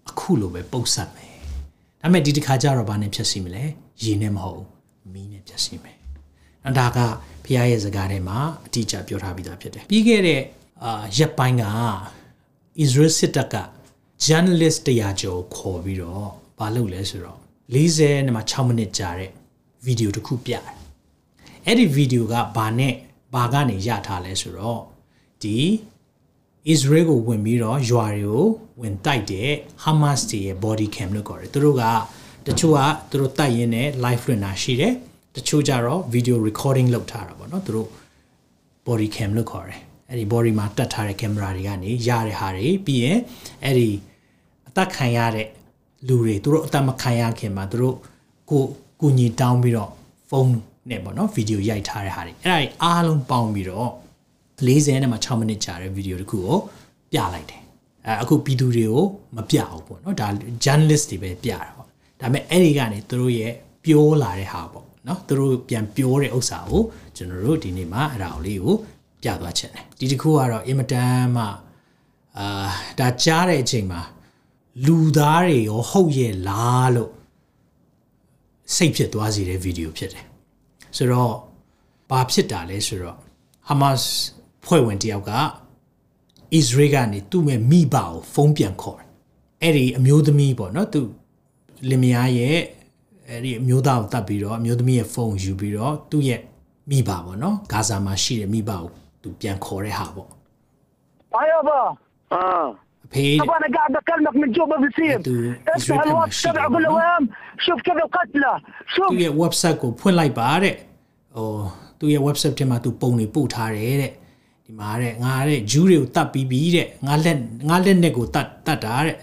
[0.09, 1.35] အခုလိုပဲပုတ်ဆက်မယ်။
[2.01, 3.63] ဒါပေမဲ့ဒီတစ်ခါကျတော့ဘာနဲ့ဖြတ်စီမလဲ။
[4.03, 4.63] ရေနဲ့မဟုတ်
[5.13, 5.97] မီးနဲ့ဖြတ်စီမယ်။
[6.63, 6.99] နော်ဒါက
[7.45, 10.41] ဖခင်ရဲ့စကားထဲမှာအတိအကျပြောထားပြီးသားဖြစ်တယ်။ပြီးခဲ့တဲ့
[10.83, 11.65] အာရက်ပိုင်းက
[12.83, 13.55] Israel စစ်တပ်က
[14.25, 16.27] journalist တရားကျော်ခေါ်ပြီးတော့
[16.59, 17.39] ဘာလုပ်လဲဆိုတော့
[17.75, 19.31] 40နဲ့မှ6မိနစ်ကြာတဲ့
[19.85, 20.63] ဗီဒီယိုတစ်ခုပြတယ်။
[21.65, 22.93] အဲ့ဒီဗီဒီယိုကဘာနဲ့
[23.33, 24.81] ဘာကနေရထားလဲဆိုတော့
[25.43, 25.57] ဒီ
[26.73, 28.45] Israel ကိုဝင်ပြီးတော့ရွာတွေကို
[28.81, 29.51] ဝင်တိုက်တဲ့
[29.83, 31.83] Hamas တွေရဲ့ body cam လို့ခေါ်တယ်သူတို့က
[32.45, 34.93] တချို့ကသူတို့တိုက်ရင်းနဲ့ live လွှင့်တာရှိတယ်
[35.35, 37.89] တချို့ကြတော့ video recording လုပ်ထားတာပေါ့နော်သူတို့
[38.87, 43.19] body cam လို့ခေါ်တယ်အဲ့ဒီ body မှာတက်ထားတဲ့ camera တွေကနေရတဲ့ဟာတွေပြီးရင်
[43.63, 43.89] အဲ့ဒီ
[44.67, 45.47] အသက်ခံရတဲ့
[46.07, 47.95] လူတွေသူတို့အသက်မခံရခင်မှာသူတို့
[48.49, 48.63] ကို
[49.01, 49.91] ကိုညီတောင်းပြီးတော့
[50.29, 50.51] ဖုန်း
[50.89, 53.89] နဲ့ပေါ့နော်ဗီဒီယိုရိုက်ထားတဲ့ဟာတွေအဲ့ဒါတွေအားလုံးပေါင်းပြီးတော့
[54.65, 56.57] 40နဲ့မှ6မိနစ်ကြာတဲ့ဗီဒီယိုတစ်ခုကို
[57.11, 57.61] ပြလိုက်တယ်
[58.05, 60.27] အဲအခုပြည်သူတွေကိုမပြဘူးပေါ့နော်ဒါ
[60.65, 61.87] journalist တွေပဲပြတာပေါ့
[62.21, 63.53] ဒါပေမဲ့အဲ့ဒီကနေသူတို့ရဲ့
[63.85, 66.83] ပြောလာတဲ့ဟာပေါ့ နော်သူတို့ပြန်ပြောတဲ့ဥစ္စာကို
[67.15, 68.75] ကျွန်တော်တို့ဒီနေ့မှာအဲ့ဒါလေးကို
[69.21, 71.43] ပြသွားချင်တယ်ဒီတစ်ခုကတော့အင်မတန်မှ
[72.37, 72.69] အာ
[72.99, 74.01] ဒါကြားတဲ့အချိန်မှာ
[74.85, 77.11] လူသားတွေရောဟုတ်ရဲ့လားလို့
[78.75, 80.25] စိတ်ဖြစ်သွားစေတဲ့ဗီဒီယိုဖြစ်တယ်
[80.97, 81.33] ဆိုတော့
[82.09, 83.17] ဘာဖြစ်တာလဲဆိုတော့
[83.69, 84.03] Hamas
[84.65, 85.31] ဖွဲ့ဝင်တယောက်က
[86.59, 89.09] Israel ကနေသူ့မဲ့မိဘကိုဖုန်းပြန်ခေါ်တယ်
[89.61, 91.01] အဲ့ဒီအမျိုးသမီးပေါ့နော်သူ
[91.89, 92.57] လင်မယားရဲ့
[93.28, 96.40] အဲ့ဒီအမျိုးသားကိုတတ်ပြီးတော့အမျိုးသမီးရဲ့ဖုန်းယူပြီးတော့သူ့ရဲ့
[96.90, 98.84] မိဘပေါ့နော်ဂါဇာမှာရှိတဲ့မိဘကို
[99.22, 100.30] သူပြန်ခေါ်တဲ့ဟာပေါ့
[101.40, 101.80] ايوه با
[102.34, 102.68] اه
[103.06, 106.64] အဖေ طب انا قاعد بكلمك من جوبا بسيم أنتوا افتح إسرائيل كان الواتس ماشيين تبع
[106.74, 107.18] قول له معنا.
[107.18, 107.28] وين
[107.66, 108.52] شوف كيف القتلى
[108.94, 110.74] شوف သူ့ရဲ့ website ကိုဖွင့်လိုက်ပါတဲ့
[111.34, 111.48] ဟို
[111.98, 114.12] သူ့ရဲ့ website ထဲမှာသူပုံတွေပို့ထားတယ်တဲ့
[114.64, 117.38] ဒီမှာတဲ့ငါတဲ့ဂျူးတွေကိုတတ်ပြီးပြီတဲ့ငါလက်
[117.68, 119.16] ငါလက်နဲ့ကိုတတ်တတ်တာတဲ့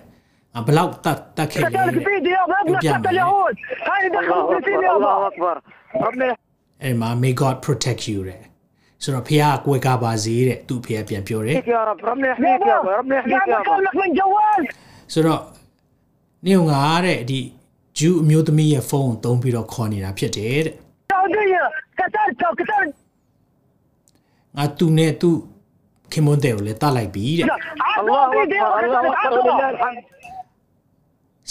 [0.54, 2.31] ငါဘလောက်ตတ်ตတ်ခဲ့လဲ كذلك တဲ့
[6.83, 8.43] အဲ့မှာ may god protect you တဲ့
[9.03, 11.57] ဆိုတော့ဖះကွယ်ကပါစေတဲ့သူ့ဖះပြန်ပြောတယ်
[15.13, 15.43] ဆိုတော့
[16.47, 17.41] နေုံငါတဲ့ဒီ
[17.99, 20.75] ဂျူးအမျိုးသမီးရဲ့ဖုန်းကိုသုံးပြီးတော့ခေါ်နေတာဖြစ်တယ်တဲ့
[24.57, 25.31] ငါသူနဲ့သူ
[26.13, 27.47] ခင်မွန်းတဲ့ကိုလည်းတတ်လိုက်ပြီတဲ့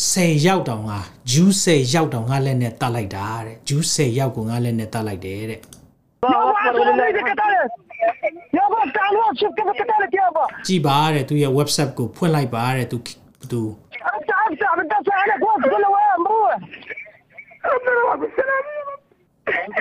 [0.09, 0.91] 10ရောက်တောင်က
[1.31, 5.59] ဂျူး10ရောက်တောင်ကလက်နဲ့တတ်လိုက်တာတဲ့ဂျူး10ရောက်ကငါလက်နဲ့တတ်လိုက်တယ်တဲ့
[10.67, 12.97] ကြည်ပါတဲ့သူရဲ့ website ကိုဖွင့်လိုက်ပါတဲ့သူ
[13.51, 13.61] သူ
[14.05, 16.47] အတားအတားမတက်ဆိုင်နဲ့ကိုယ်ကလည်းဝမ်းမို့
[17.65, 18.57] အဲ့ဒါကဘယ်စနေ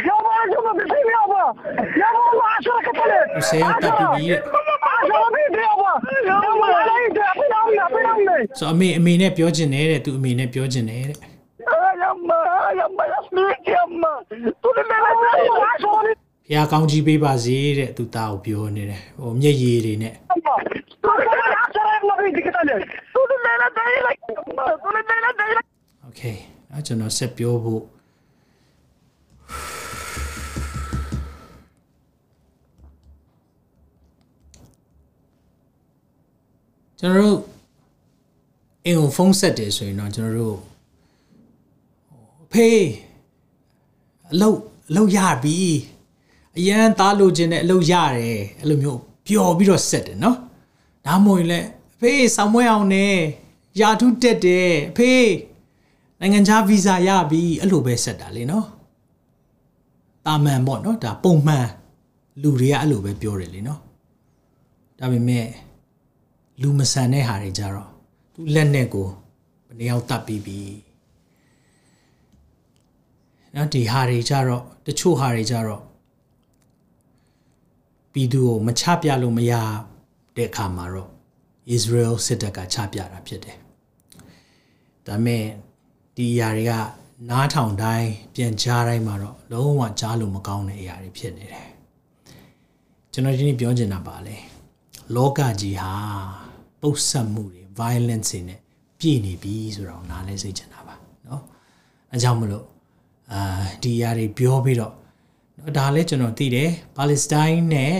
[0.09, 1.38] Ya bana diyorum bir şey mi ya bu?
[2.01, 3.18] Ya bu Allah aşağı kapalı.
[3.37, 4.40] Hüseyin Tapibi ရဲ့
[5.01, 5.88] Aşağı bir diyor bu.
[6.29, 7.33] Ya bu alayı diyor.
[7.37, 8.37] Bir an ne bir an ne.
[8.59, 11.18] ဆိုတော့အမေအမေနဲ့ပြောချင်တယ်တဲ့သူအမေနဲ့ပြောချင်တယ်တဲ့
[11.87, 14.12] Ay amma ay amma yasmıyor ki amma.
[14.62, 15.29] Dur ne ne ne.
[15.73, 16.14] Aşağı bir
[16.49, 20.55] ဖះကောင်းကြီးပေးပါစေတဲ့သူသားကိုပြောနေတယ်ဟိုမျက်ရည်တွေနဲ့ amma.
[21.05, 22.81] Dur ne ne aşağı bir ne bir dikkat alın.
[23.14, 24.05] Dur ne ne değil.
[24.85, 25.59] Dur ne ne değil.
[26.05, 26.23] โอเค
[26.73, 27.83] အဲ့ကျွန်တော်ဆက်ပြောဖို့
[37.02, 37.40] ကျွန်တော်တို့
[38.86, 40.58] အင်ကိုဖုန်းဆက်တယ်ဆိုရင်တော့ကျွန်တော်တို့
[42.44, 42.68] အဖေ
[44.32, 44.58] အလုပ်
[44.90, 45.58] အလုပ်ရပြီ
[46.58, 50.36] အရန်သားလိုချင်တဲ့အလုပ်ရတယ်အဲ့လိုမျိုးပျော်ပြီးတော့ဆက်တယ်နော်
[51.06, 53.14] ဒါမှမဟုတ်ရင်လည်းအဖေဆောင်မွေးအောင်နဲ့
[53.80, 55.12] ယာထုတက်တယ်အဖေ
[56.20, 58.66] နိုင်ငံခြားဗီဇာရပြီအဲ့လိုပဲဆက်တာလေနော်
[60.26, 61.66] တာမန်ပေါ့နော်ဒါပုံမှန်
[62.42, 63.80] လူတွေကအဲ့လိုပဲပြောတယ်လေနော်
[64.98, 65.46] ဒါပေမဲ့
[66.62, 67.88] လူမဆန်တဲ့ဟာတွေကြတော့
[68.35, 69.09] သူလက်နဲ့ကို
[69.66, 70.61] ဘယ်နှယောက်တတ်ပြီးပြီ
[73.55, 75.83] နော်ဒီဟာတွေကြတော့တချို့ဟာတွေကြတော့
[78.12, 79.53] ပြည်သူကိုမချပြလို့မရ
[80.37, 81.11] တဲ့အခါမှာတော့
[81.77, 83.59] Israel စစ်တပ်ကချပြတာဖြစ်တယ်
[85.07, 85.44] ဒါပေမဲ့
[86.16, 86.73] ဒီအရာတွေက
[87.31, 91.68] နားထောင်တိုင်းပြန်ကြားတိုင်းမှာတော့လုံးဝကြားလို့မကောင်းတဲ့အရာတွေဖြစ်နေတယ်
[93.12, 94.37] ကျွန်တော်ဒီနေ့ပြောချင်တာပါလေ
[95.14, 95.92] လောကကြီးဟာ
[96.81, 98.60] ပုတ်ဆက်မှုတွေ violence တွေနဲ့
[98.99, 101.41] ပြည့်နေပြီဆိုတော့နားလဲစိတ်ချင်တာပါเนาะ
[102.12, 102.65] အဲကြောင့်မလို့
[103.31, 103.41] အာ
[103.84, 104.93] ဒီအရာတွေပြောပြီးတော့
[105.55, 107.93] เนาะဒါလည်းကျွန်တော်သိတယ်ပါလက်စတိုင်းနဲ့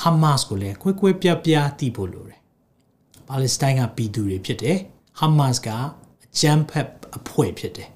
[0.00, 2.40] ဟာမတ်ကိုလည်းခွဲခွဲပြားပြားသိဖို့လိုတယ်
[3.28, 4.78] ပါလက်စတိုင်းကပြည်သူတွေဖြစ်တယ်
[5.18, 5.68] ဟာမတ်က
[6.24, 7.88] အကြမ်းဖက်အဖွဲ့ဖြစ်တယ်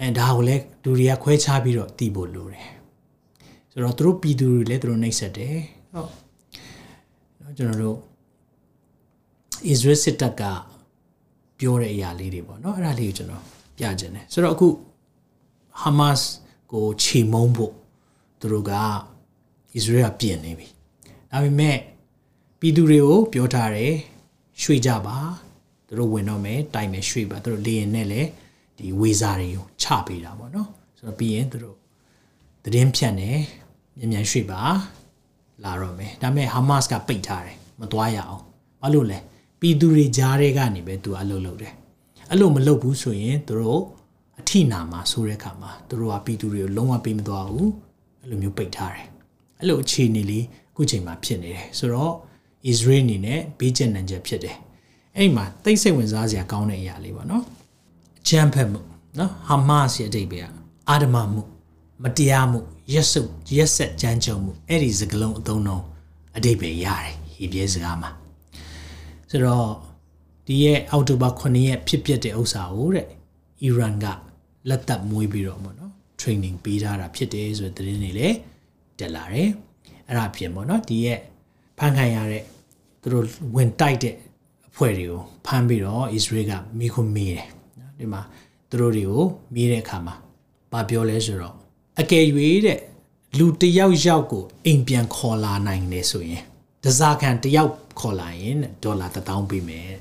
[0.00, 2.68] အဲဒါကိုလည်းလူတွေကခွဲခြားပြီးတော့သိဖို့လိုတယ်
[3.70, 5.56] ဆိုတော့သူတို့ပြည်သူတွေလည်းသူတို့နှိပ်စက်တယ်
[5.92, 6.10] ဟုတ်
[7.38, 7.98] เนาะကျွန်တော်တို့
[9.71, 10.43] Israel စစ်တပ်က
[11.59, 13.43] ပြောတဲ့အရာလေးတွေပေါ့နော်အဲ့ဒါလေးကိုကျွန်တော်
[13.77, 14.67] ပြခြင်းတယ်ဆိုတော့အခု
[15.81, 16.21] Hamas
[16.71, 17.73] ကိုခြေမုံဖို့
[18.39, 18.73] သူတို့က
[19.77, 20.67] Israel ကပြင်နေပြီ
[21.31, 21.77] ဒါပေမဲ့
[22.59, 23.93] ပြည်သူတွေကိုပြောထားတယ်
[24.61, 25.17] ရွှေ့ကြပါ
[25.87, 28.29] သူတို့ဝင်တော့မယ်တိုင်မယ်ရွှေ့ပါသူတို့လေရင်နဲ့လည်း
[28.77, 31.77] ဒီဝေစာတွေကိုချပေးတာပေါ့နော်ဆိုတော့ပြီးရင်သူတို့
[32.63, 33.37] သတင်းဖြန့်တယ်
[33.97, 34.61] မြန်မြန်ရွှေ့ပါ
[35.63, 38.43] လာတော့မယ်ဒါပေမဲ့ Hamas ကပိတ်ထားတယ်မသွားရအောင်
[38.81, 39.19] ဘာလို့လဲ
[39.59, 41.73] ပြည်သူတွေကြားထဲကနေပဲသူအလုပ်လုပ်တယ်
[42.29, 43.81] အဲ့လိုမလုပ်ဘူးဆိုရင်သူတို့
[44.39, 47.71] အထိနာမှာဆိုတဲ့အခါမှာသူတို့ကပြည်သူတွေကိုလုံးဝပေးမသွားဘူး
[48.21, 49.07] အဲ့လိုမျိုးပိတ်ထားတယ်
[49.59, 52.13] အဲ့လိုအခြေအနေလေးအခုချိန်မှာဖြစ်နေတယ်ဆိုတော့
[52.71, 54.57] Israel အနေနဲ့ဘေးကျဉ်နှံချက်ဖြစ်တယ်
[55.17, 57.43] အဲ့မှာတိတ်ဆိတ်ဝင်စားစရာကောင်းတဲ့အရာလေးပေါ့နော်
[58.19, 58.79] အကြမ်းဖက်မှု
[59.17, 60.39] နော်ဟာမတ်ရဲ့အတိတ်ပဲ
[60.89, 61.43] အာဒမမှု
[62.03, 62.59] မတရားမှု
[62.93, 65.83] ရက်စုပ်ရက်ဆက်ကြမ်းကြုတ်မှုအဲ့ဒီစကလုံးအသုံးလုံး
[66.37, 68.09] အတိတ်ပဲရတယ်ဟေပြဲစကားမှာ
[69.29, 69.69] ဆိုတော့
[70.47, 73.07] ဒီရဲ့အောက်တိုဘာ9ရက်ဖြစ်ပျက်တဲ့ဥစ္စာကိုတဲ့
[73.61, 74.05] အီရန်က
[74.69, 78.37] လက်သက်မွေးပြီးတော့ပေါ့နော် training ပေးထားတာဖြစ်တယ်ဆိုတဲ့သတင်းတွေလည်း
[78.99, 79.49] တက်လာတယ်
[80.07, 81.19] အဲ့ဒါပြင်ပေါ့နော်ဒီရဲ့
[81.77, 82.43] ဖန်ခံရတဲ့
[83.01, 84.15] သူတို့ဝင်တိုက်တဲ့
[84.69, 87.47] အဖွဲ့တွေကိုဖမ်းပြီးတော့ Israel ကမိခွမေးတယ်
[87.79, 88.21] နော်ဒီမှာ
[88.69, 90.15] သူတို့တွေကိုမေးတဲ့အခါမှာ
[90.71, 91.55] ဘာပြောလဲဆိုတော့
[91.99, 92.23] အကယ်၍
[92.65, 92.79] တဲ့
[93.37, 96.43] လူတယောက်ယောက်ကိုအိမ်ပြန်ခေါ်လာနိုင်တယ်ဆိုရင်
[96.83, 99.93] တစားခံတယောက်ခေါ်လာရင်ဒေါ်လာ1000ပေးမယ်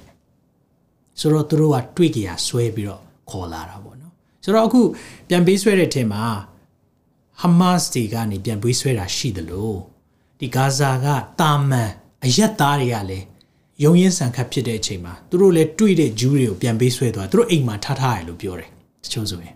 [1.20, 4.12] ဆိုတော့သူတို့ကတွေ့ကြရဆွဲပြီးတော့ခေါ်လာတာပေါ့နော်
[4.44, 4.80] ဆိုတော့အခု
[5.28, 6.24] ပြန်ပေးဆွဲတဲ့အထင်မှာ
[7.40, 9.78] ဟမတ်စ်တွေကနေပြန်ပေးဆွဲတာရှိတယ်လို့
[10.40, 11.06] ဒီဂါဇာက
[11.40, 11.90] တာမန်
[12.24, 13.26] အယက်သားတွေကလည်း
[13.84, 18.70] ယုံရင်ဆန်ခတ်ဖြစ်တဲ့အချိန်မှာသူတို့လည်းတွေ့တဲ့ဂျူးတွေကိုပြန်ပေးဆွဲသွားသူတို့အိမ်မှာထားထားရလို့ပြောတယ်
[19.04, 19.54] တချို့ဆိုရင်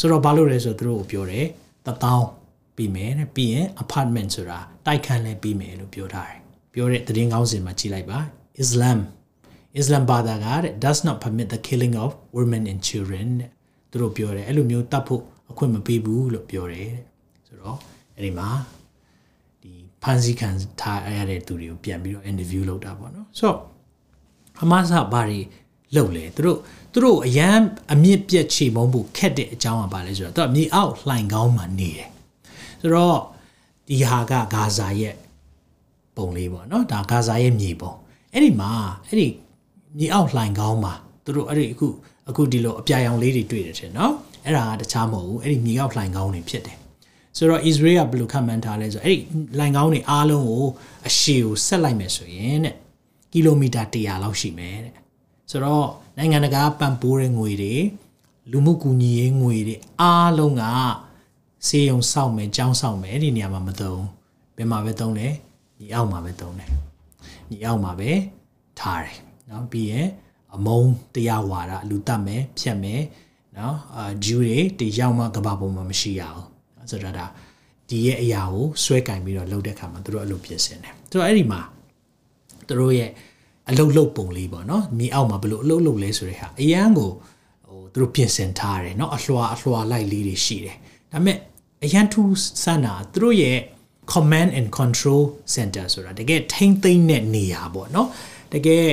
[0.00, 1.46] ဆိုတော့ဘာလို့လဲဆိုတော့သူတို့ကိုပြောတယ်
[1.86, 2.26] တထောင်
[2.76, 6.39] ပြီးမယ်တဲ့ပြီးရင် apartment ဆိုတာတိုက်ခန်းလည်းပြီးမယ်လို့ပြောထားတယ်
[6.74, 8.18] ပြောတဲ့သတင်းကောင်းစင်မှာကြည့်လိုက်ပါ
[8.62, 8.98] Islam
[9.80, 13.50] Islam ဘာသာကတဲ့ does not permit the killing of women and children တဲ့
[13.90, 17.02] သူတို့ပြောတယ်အဲ့လိုမျိုးတတ်ဖို့အခွင့်မပေးဘူးလို့ပြောတယ်တဲ့
[17.46, 17.78] ဆိုတော့
[18.16, 18.48] အဲ့ဒီမှာ
[19.62, 20.48] ဒီဖန်စီခံ
[20.80, 23.58] ထားရတဲ့သူတွေကိုပြန်ပြီးတော့ interview လုပ်တာပေါ့နော်ဆိုတော့
[24.58, 25.40] ဟမတ်စ်ကဘာတွေ
[25.96, 26.58] လုပ်လဲသူတို့
[26.92, 27.60] သူတို့အရန်
[27.92, 32.10] အမြင့်ပြက်ချေမုန်းဖို့ခက်တဲ့အကြောင်းကဘာလဲဆိုတော့သူကမြေအောက်လှိုင်ကောင်းမှနေတယ်
[32.80, 33.18] ဆိုတော့
[33.88, 35.14] ဒီဟာကဂါဇာရဲ့
[36.16, 37.92] ပုံလေးပေါ့နော်ဒါဂါဇာရဲ့မြေပုံ
[38.32, 38.70] အဲ့ဒီမှာ
[39.06, 39.28] အဲ့ဒီ
[39.98, 40.94] မြေအောက်လှိုင်ကောင်းမှာ
[41.24, 41.88] သူတို့အဲ့ဒီအခု
[42.28, 44.12] အခုဒီလိုအပြာရောင်လေးတွေတွေ့တယ်ထင်နော်
[44.46, 46.78] အဲ့ဒါကတခြားမဟုတ်ဘူးအဲ့ဒီမြေအောက်လှိုင်ကောင်းတွေဖြစ်တယ်
[47.36, 49.22] ဆိုတော့ Israel ကဘယ်လိုခန့်မှန်းထားလဲဆိုတော့အဲ့ဒီ
[49.58, 50.66] လိုင်ကောင်းတွေအားလုံးကို
[51.08, 52.74] အရှည်ကိုဆက်လိုက်မယ်ဆိုရင်တဲ့
[53.32, 54.94] ကီလိုမီတာ100လောက်ရှိမယ်တဲ့
[55.50, 57.74] ဆိုတော့နိုင်ငံတကာပံ့ပိုးတဲ့ငွေတွေ
[58.50, 60.64] လူမှုကူညီရေးငွေတွေအားလုံးက
[61.68, 64.02] စေယုံစောက်မယ်ကြောင်းစောက်မယ်အဲ့ဒီနေရာမှာမသုံး
[64.56, 65.28] ဘယ်မှာပဲသုံးလဲ
[65.79, 66.69] ညီအောက်မှာပဲသုံးတယ်
[67.49, 68.11] ညီအောက်မှာပဲ
[68.79, 70.07] ထားတယ်เนาะပြီးရင်
[70.55, 70.81] အမုံ
[71.15, 73.01] တရားဝါဒလူတတ်မယ်ဖြတ်မယ်
[73.55, 76.43] เนาะအာဂျူးတွေတယောက်မှကဘာပေါ်မှာမရှိရအောင်
[76.91, 77.25] ဆိုတော့ဒါ
[77.89, 81.61] ဒီရဲ့အရာကိုဆွဲကင်ပြီးတော့လုပ်တဲ့ခါမှာသူတို့အဲ့လိုပြင်ဆင်တယ်ဆိုတော့အဲ့ဒီမှာ
[82.67, 83.11] သူတို့ရဲ့
[83.69, 87.11] အလုတ်လုတ်ပုံလေးပေါ့နော်မြေအောက်မှာဘလို့အလုတ်လုတ်လဲဆိုတဲ့ဟာအရန်ကို
[87.67, 90.77] ဟိုသူတို့ပြင်ဆင်ထားတယ်เนาะအလွှာအလွှာလိုက်လေးတွေရှိတယ်
[91.11, 91.37] ဒါပေမဲ့
[91.83, 93.57] အရန်ထူးဆန်းတာသူတို့ရဲ့
[94.13, 95.23] command and control
[95.55, 98.07] center ဆိုတာတကယ်ထိမ့်သိမ့်တဲ့နေရာပေါ့เนาะ
[98.53, 98.85] တကယ်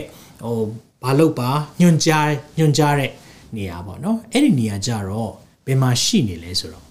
[0.45, 0.59] ဟို
[1.05, 3.11] ဘာလို့ပါညွန်ကြားညွန်ကြားတဲ့
[3.57, 5.33] နေရာပေါ့เนาะအဲ့ဒီနေရာကြတော့
[5.67, 6.87] ဘယ်မှာရှိနေလဲဆိုတော့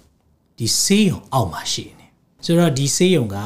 [0.60, 2.05] ဒီဆေးရုံအောက်မှာရှိနေ
[2.45, 3.38] ဆိုတော့ဒီဆေးရုံက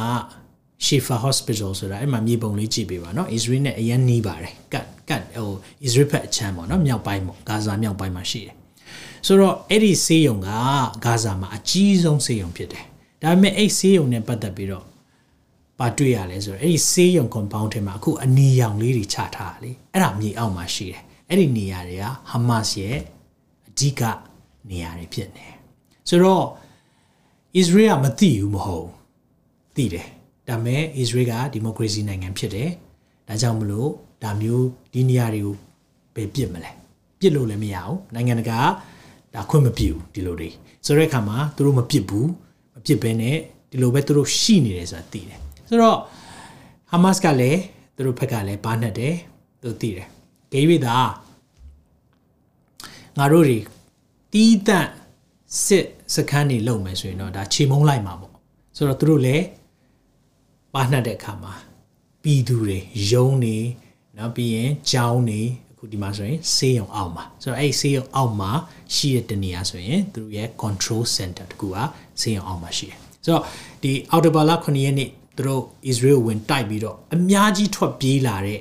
[0.86, 5.50] Shifa Hospital ဆိုတာအဲ့မှာမြေပုံလေးကြည့်ပေးပါเนาะ Israel နဲ့အရင်နီးပါတယ်ကတ်ကတ်ဟို
[5.86, 8.56] Israel ဖက်အချမ်းပေါ့เนาะမြောက်ပိုင်းပေါ့ဂါဇာမြောက်ပိုင်းမှာရှိတယ်
[9.26, 10.50] ဆိုတော့အဲ့ဒီဆေးရုံက
[11.06, 12.86] ဂါဇာမှာအကြီးဆုံးဆေးရုံဖြစ်တယ်
[13.23, 14.87] ဒါပေမဲ့အဲ့ဆေးရုံနဲ့ပတ်သက်ပြီးတော့
[15.79, 22.99] ပါတွေ့ရလဲဆိုတော့အဲ့ဒီဆေးရုံ compound ထဲမှာအခုအနီရောင်လေးတွေချထားတာလေအဲ့ဒါမြေအောက်မှာရှိတယ်အဲ့ဒီနေရာတွေက Hamas ရဲ့
[23.69, 24.03] အဓိက
[24.71, 25.47] နေရာတွေဖြစ်နေ
[26.09, 26.47] ဆိုတော့
[27.61, 28.89] Israel ကမသိဘူးမဟုတ်
[29.77, 30.09] သိတယ်
[30.49, 32.71] ဒါပေမဲ့ Israel ကဒီမိုကရေစီနိုင်ငံဖြစ်တယ်
[33.29, 33.91] ဒါကြောင့်မလို့
[34.23, 35.55] ဒါမျိုးဒီနေရာတွေကို
[36.15, 36.71] ပဲပြစ်မလဲ
[37.21, 38.59] ပြစ်လို့လည်းမရဘူးနိုင်ငံတကာ
[39.35, 40.49] ဒါခွင့်မပြုဘူးဒီလိုတွေ
[40.87, 42.29] ဆိုတဲ့အခါမှာသူတို့မပြစ်ဘူး
[42.81, 43.37] မပြစ်ဘဲနဲ့
[43.71, 45.39] ဒီလိုပဲသူတို့ရှိနေတယ်ဆိုတာသိတယ်
[45.69, 45.99] ဆိုတော့
[46.93, 47.61] Hamas ကလည်း
[47.97, 49.15] သူတို့ဘက်ကလည်းပါနှက်တယ်
[49.63, 50.09] သူသိတယ်
[50.53, 50.99] ဂေးရတာ
[53.19, 53.59] ငါတို့တွေ
[54.33, 54.91] တီးတန့်
[55.65, 58.33] စစ်စခန်းတွေလုံမယ်ဆိုရင်တော့ဒါခြေမုံလိုက်မှာပေါ့
[58.77, 59.45] ဆိုတော့သူတို့လည်း
[60.75, 61.55] ပါနှက်တဲ့အခါမှာ
[62.23, 62.79] ပြည်သူတွေ
[63.11, 63.57] ယုံနေ
[64.19, 65.41] နော်ပြီးရင်ကြောင်းနေ
[65.73, 68.51] အခုဒီမှာဆိုရင်ဆေးရုံအောက်မှာဆိုတော့အဲ့ဆေးရုံအောက်မှာ
[68.95, 71.77] ရှိတဲ့တနေရာဆိုရင်သူတို့ရဲ့ control center တကူက
[72.23, 73.43] ဆေးရုံအောက်မှာရှိတယ်ဆိုတော့
[73.83, 78.61] ဒီအော်တိုဘာလ9ရက်နေ့သူတို့ Israel ဝင်တိုက်ပြီးတော့အများကြီးထွက်ပြေးလာတဲ့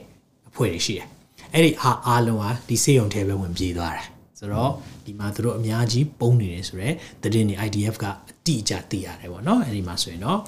[0.50, 1.08] အဖွဲ့တွေရှိတယ်
[1.54, 4.08] အဲ့ဒီအားအားလုံးဟာဒီဆေးရုံထဲပဲဝင်ပြေးသွားတယ်
[4.40, 4.72] ဆိုတော့
[5.06, 10.40] ဒီမှာသူတို့အများကြီးပုံနေတယ်ဆိုတော့သတင်းတွေ IDF ကအတိအကျသိရတယ်ပေါ့နော်အဲ့ဒီမှာဆိုရင်တော့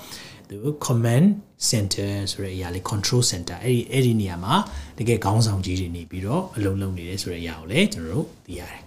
[0.49, 1.27] သူ command
[1.69, 4.55] center ဆိုတဲ့အရာလေး control center အဲ့ဒီအဲ့ဒီနေရာမှာ
[4.97, 8.81] တကယ်ခေါင်းဆောင်ကြီးတွေနေပြီးတော့အလုံးလုံးနေတယ်ဆိုတဲ့အရာကိုလည်းကျွန်တော်တို့သိရတယ်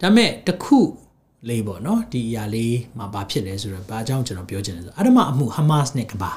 [0.00, 0.78] ဒါပေမဲ့တခု
[1.48, 6.32] လေးပေါ့နော်ဒီအရာလေးမှာဘာဖြစ်လဲဆိုတော့ဘာအကြောင်းကျွန်တော်ပြောချင်လဲဆိုအဓမ္မအမှု Hamas နဲ့ကဘာ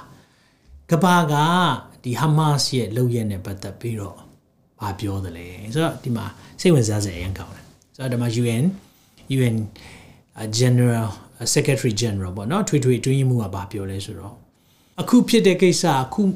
[0.92, 1.36] ကကဘာက
[2.04, 4.18] ဒီဟာမတ်စ်ရဲ့လုပ်ရက်နဲ့ပတ်သက်ပြီးတော့
[4.80, 6.26] ဘာပြောသလဲဆိုတော့ဒီမှာ
[6.62, 8.66] စိတ်ဝင်စားစရာအရင်ကောင်းတယ်ဆိုတော့ဒီမှာ UN
[9.36, 9.58] UN
[10.60, 11.08] General
[11.56, 14.34] Secretary General ပေါ့နော်ထွေထွေအတွင်းမှုကဘာပြောလဲဆိုတော့
[15.02, 16.30] အခုဖြစ်တဲ့ကိစ္စအခုဟို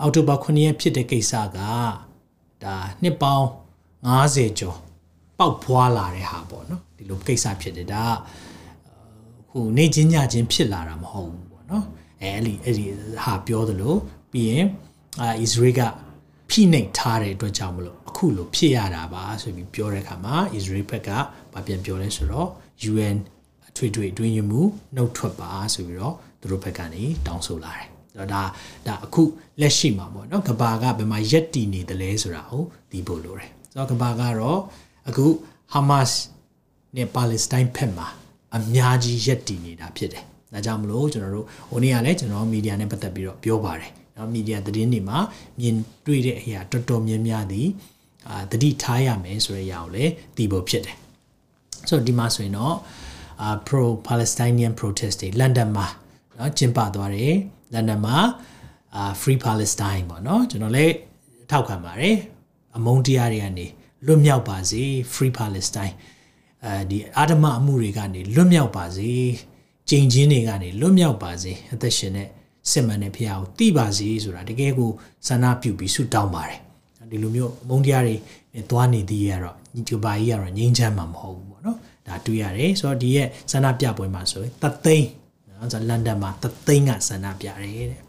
[0.00, 1.58] အောက်တိုဘာ9ရက်ဖြစ်တဲ့ကိစ္စက
[2.64, 3.46] ဒါနှစ်ပေါင်း
[4.06, 4.76] 90ကျော်
[5.40, 8.04] ပောက်ဖွာလာတဲ့ဟာပေါ့နော်ဒီလိုကိစ္စဖြစ်တယ်ဒါ
[9.52, 11.86] ဟိုနေချင်းညချင်းဖြစ်လာတာမဟုတ်ဘူးပေါ့နော်
[12.22, 12.84] အဲအဲ့ဒီအဲ့ဒီ
[13.24, 13.94] ဟာပြောသလို
[14.32, 14.66] ပြီးရင်
[15.20, 15.80] အာအစ္စရေးက
[16.50, 21.10] ဖိနှိပ်ထားတဲ့အတွက်ကြောင့်မလို့အခုလိုဖြစ်ရတာပါဆိုပြီးပြောတဲ့အခါမှာအစ္စရေးဘက်က
[21.52, 22.48] ဗာပြန်ပြောလဲဆိုတော့
[22.90, 23.16] UN
[23.68, 24.60] အထွေထွေအတွင်းရမှု
[24.96, 28.42] နှုတ်ထွက်ပါဆိုပြီးတော့သူတို့ဘက်ကနေတောင်းဆိုလာတယ်တော့ဒါ
[28.86, 29.22] ဒါအခု
[29.60, 34.60] လက်ရှိမှာပေါ့နော်ကဘာကဘယ်မှာရက်တည်နေတယ်လဲဆိုတာကိုသိဖို့လိုတယ်ဆိုတော့ကဘာကတော့
[35.08, 35.26] အခု
[35.72, 36.18] ဟာမတ်စ်
[36.96, 38.08] နဲ့ပါလက်စတိုင်းဘက်မှာ
[38.56, 45.18] အများကြီးရက်တည်နေတာဖြစ်တယ်ဒါကြောင့်မလို့ကျွန်တော်တို့ဟိုနေ့ကလည်းကျွန်တော်မီဒီယာနဲ့ပတ်သက်ပြီးတော့ပြောပါတယ်နော်မီဒီယာသတင်းတွေမှာ
[45.60, 47.68] မြင်တွေ့တဲ့အရာတော်တော်များများသည်
[48.28, 50.96] အာတတိထားရမယ်ဆိုတဲ့အရာကိုလည်းသိဖို့ဖြစ်တယ်
[51.88, 52.74] ဆိုတော့ဒီမှာဆိုရင်တော့
[53.42, 55.86] အာ pro Palestinian protest တွေလန်ဒန်မှာ
[56.38, 57.34] နော်ကျင်းပသွားတယ်
[57.72, 58.16] လန်ဒန်မှာ
[58.96, 60.94] အာ free Palestine ပေါ့နော်ကျွန်တော်လည်း
[61.50, 62.16] ထောက်ခံပါတယ်
[62.76, 63.66] အမုန်းတရားတွေကနေ
[64.06, 64.82] လွတ်မြောက်ပါစေ
[65.12, 65.94] free Palestine
[66.64, 69.10] အဲဒီအာဓမအမှုတွေကနေလွတ်မြောက်ပါစေ
[69.90, 72.28] ကြင်ချင်းတွေကနေလွတ်မြောက်ပါစေအသက်ရှင်တဲ့
[72.70, 74.90] စစ်မှန်တဲ့ဖခင်ကိုတိပါစေဆိုတာတကယ်ကို
[75.26, 76.58] ဆန္ဒပြုပြီးဆုတောင်းပါတယ်
[77.10, 78.14] ဒီလိုမျိုးမုန်းတရားတွေ
[78.54, 79.56] နဲ့သွားနေသေးရတော့
[79.88, 85.08] ဒီဘာကြီးကတော့ငြိမ်းချမ်းမှာမဟုတ်ဘူးပေါ့နော်ဒါတွေ့ရတယ်ဆိုတော့ဒီရဲ့ဆန္ဒပြပွဲမှာဆိုရင်တသိန်း
[85.58, 88.02] နော်ဆိုလန်ဒန်မှာတသိန်းကဆန္ဒပြတယ်တဲ့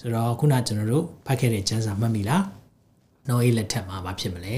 [0.00, 2.44] ဆိုတော့ခုနကျွန်တော်တို့ဖတ်ခဲ့တဲ့ကျမ်းစာမှတ်မိလား
[3.28, 4.56] နော်အေးလက်ထက်မှာဘာဖြစ်မလဲ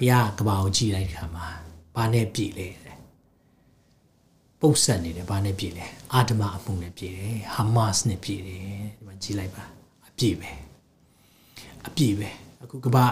[0.00, 1.46] ဘုရားကဘာကိုကြည်လိုက်တဲ့ခါမှာ
[1.94, 2.68] ဘာနဲ့ပြည့်လဲ
[4.60, 8.60] ပုတ်ဆက်နေတယ်ဘာနဲ့ပြည့်လဲအာဓမအမှုနဲ့ပြည့်တယ်ဟာမတ်စ်နဲ့ပြည့်တယ်
[8.96, 9.64] ဒီမှာကြည်လိုက်ပါ
[10.08, 10.50] အပြည့်ပဲ
[11.86, 12.28] အပြည့်ပဲ
[12.62, 13.04] အခုကဘာ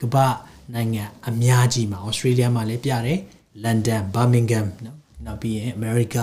[0.00, 0.26] ကဘာ
[0.74, 3.20] နိုင်ငံအများကြီးမှာဩစတြေးလျမှာလည်းပြတယ်
[3.62, 6.16] လန်ဒန်ဘာမင်ဂမ်နော်နောက်ပြီးရင်အမေရိက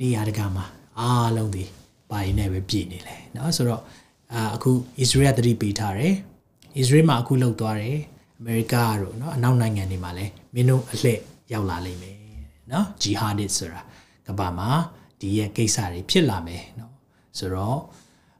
[0.00, 0.64] နေရာတကာမှာ
[0.98, 1.64] အားလုံးဒီ
[2.10, 3.82] ဘာရင်းနဲ့ပဲပြည့်နေလဲနော်ဆိုတော့
[4.54, 6.14] အခုအစ္စရေးကသတိပေးထားတယ်
[6.78, 7.98] အစ္စရေးမှာအခုလောက်သွားတယ်
[8.39, 11.19] အမေရိကတို့เนาะအနောက်နိုင်ငံတွေမှာလည်းမင်းတို့အလှည့်
[11.53, 12.15] ရောက်လာလိမ့်မယ်
[12.69, 13.81] เนาะဂျီဟာဒစ်ဆိုတာ
[14.27, 14.69] ကဘာမှာ
[15.19, 16.91] ဒီရဲ့ကိစ္စတွေဖြစ်လာမယ်เนาะ
[17.39, 17.79] ဆိုတော့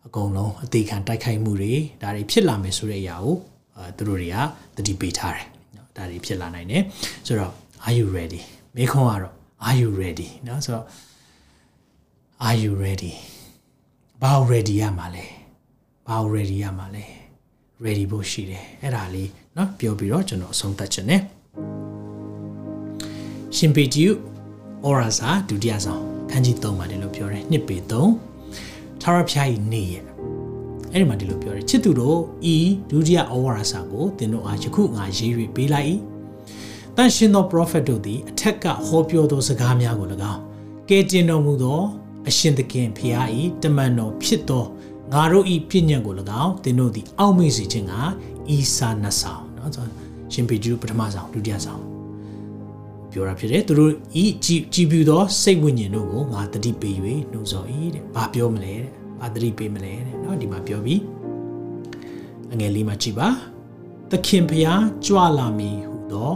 [0.06, 3.38] အကုန်လုံးအသေးခံတိုက်ခိုက်မှုတွေဒါတွေဖြစ်လာမယ်ဆိုတဲ့အရာကို
[3.76, 4.38] အဲသူတို့တွေက
[4.76, 6.84] တတိပေးထားတယ်เนาะဒါတွေဖြစ်လာနိုင်တယ်
[7.28, 7.54] ဆိုတော့
[7.88, 8.42] are you ready
[8.76, 9.34] မေခွန်းကတော့
[9.68, 10.86] are you ready เนาะဆိုတော့
[12.48, 13.14] are you ready
[14.22, 15.26] ဘာ ready ရမှာလဲ
[16.08, 17.06] ဘာ ready ရမှာလဲ
[17.86, 21.18] ready ဖို့ရှိတယ်အဲ့ဒါလေး เนาะပြောပြီးတော့ကျွန်တော်အဆုံးသတ်ခြင်း ਨੇ
[23.56, 24.08] ရှင်ပေကျူ
[24.86, 27.78] aura စာဒုတိယဆောင်ခန်းကြီး3မှာဒီလိုပြောတယ်နှစ်ပေ
[28.42, 30.04] 3ထာရဖျားဤနေရဲ့
[30.92, 32.20] အဲ့ဒီမှာဒီလိုပြောတယ်ချစ်သူတို့
[32.54, 32.58] ဤ
[32.92, 35.88] ဒုတိယ aura စာကိုသင်တို့အားယခုငါရေး၍ပေးလိုက်၏
[36.96, 40.42] တန်ရှင်သော prophet တို့သည်အထက်ကဟောပြောသောစကားများကို၎င်း
[40.90, 41.82] ကဲတင်တော်မူသော
[42.30, 44.64] အရှင်သခင်ဖျားဤတမန်တော်ဖြစ်သော
[45.14, 47.94] ငါတို့ဤပြည့်ညတ်ကို၎င်းသင်တို့သည်အောက်မေ့စေခြင်းက
[48.56, 49.87] ဤစာနှဆောင် နော်ဆို
[50.33, 51.83] ရှင်ပေတုပထမဆောင်ဒုတိယဆောင်
[53.11, 56.95] ပြောတာဖြစ်တယ်သူတို့ဤကြည်ကြည်ပြူသောစိတ်ဝိညာဉ်တို့ကိုငါတတိပေး၍
[57.33, 61.01] နှုတ်ဆော်၏တဲ့ဘာပြောမလဲတဲ့ဘာတတိပေးမလဲတဲ့နော်ဒီမှာပြောပြီး
[62.53, 63.29] အငယ်လေးမှာကြည်ပါ
[64.11, 66.35] သခင်ဖျားကြွလာမည်ဟုသော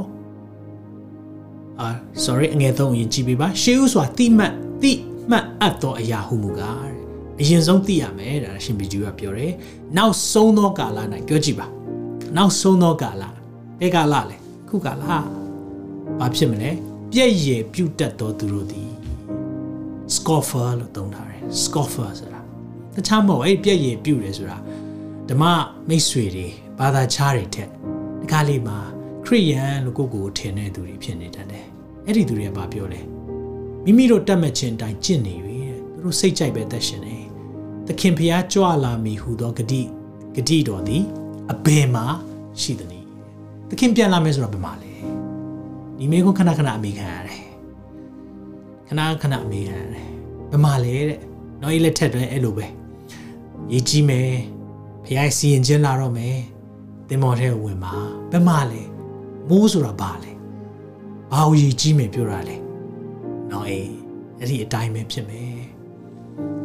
[1.81, 1.89] အာ
[2.25, 4.93] sorry အငယ်သုံးရင်ကြည်ပေးပါရှေးဥစွာတိမတ်တိ
[5.31, 7.01] မှတ်အပ်သောအရာဟုမူကားတဲ့
[7.41, 9.53] အရင်ဆုံးသိရမယ်ဒါရှင်ဘီဂျူကပြောတယ်
[9.97, 11.67] နောက်ဆုံးသောကာလ၌ပြောကြည့်ပါ
[12.37, 13.25] နောက်ဆုံးသောကာလ
[13.81, 14.37] ဘယ်ကာလလဲ
[14.69, 15.05] ခုကာလ
[16.19, 16.71] ဘာဖြစ်မလဲ
[17.11, 18.93] ပြည့်ရည်ပြုတ်တက်သောသူတို့သည်
[20.15, 22.41] scoffer လို့သုံးထားတယ် scoffer ဆိုတာ
[22.95, 24.57] တခြားမဟုတ်အဲ့ပြည့်ရည်ပြုတ်တယ်ဆိုတာ
[25.29, 25.45] ဓမ္မ
[25.89, 26.47] မိတ်ဆွေတွေ
[26.79, 27.69] ဘာသာခြားတွေထက်
[28.21, 28.79] ဒီကားလေးမှာ
[29.27, 31.67] ခရိယန်လို့ကိုယ့်ကိုယ်ထင်တဲ့သူတွေဖြစ်နေတတ်တယ်
[32.07, 33.01] အဲ့ဒီသူတွေကဘာပြောလဲ
[33.85, 37.17] မိမိတို့တတ်မှတ်ခြင်းအတိုင်းကျင့်နေပြီတဲ့သူတို့စိတ်ကြိုက်ပဲသက်ရှင်နေ
[37.87, 39.83] သခင်ဖျားကြွလာမည်ဟူသောဂတိ
[40.35, 41.05] ဂတိတော်သည်
[41.53, 42.05] အဘယ်မှာ
[42.61, 43.07] ရှိသနည်း
[43.69, 44.93] သခင်ပြန်လာမယ်ဆိုတော့ဘယ်မှာလဲ
[45.99, 47.43] ဒီမေကိုခဏခဏအမေခံရတယ်
[48.89, 50.07] ခဏခဏအမေခံရတယ်
[50.51, 51.19] ဘယ်မှာလဲတဲ့
[51.63, 52.67] နော်ကြီးလက်ထက်တွင်အဲ့လိုပဲ
[53.73, 54.33] ရေးကြည့်မယ်
[55.05, 56.37] ဖျားစီရင်ခြင်းလာတော့မယ်
[57.09, 57.95] တင်မော်ထဲကိုဝင်ပါ
[58.31, 58.83] ဘယ်မှာလဲ
[59.49, 60.33] မိုးဆိုတာဘာလဲ
[61.33, 62.57] ဘာကိုရေးကြည့်မယ်ပြောတာလဲ
[63.51, 63.91] နော်အေး
[64.39, 65.61] အဲ့ဒီအတိုင်းပဲဖြစ်မယ်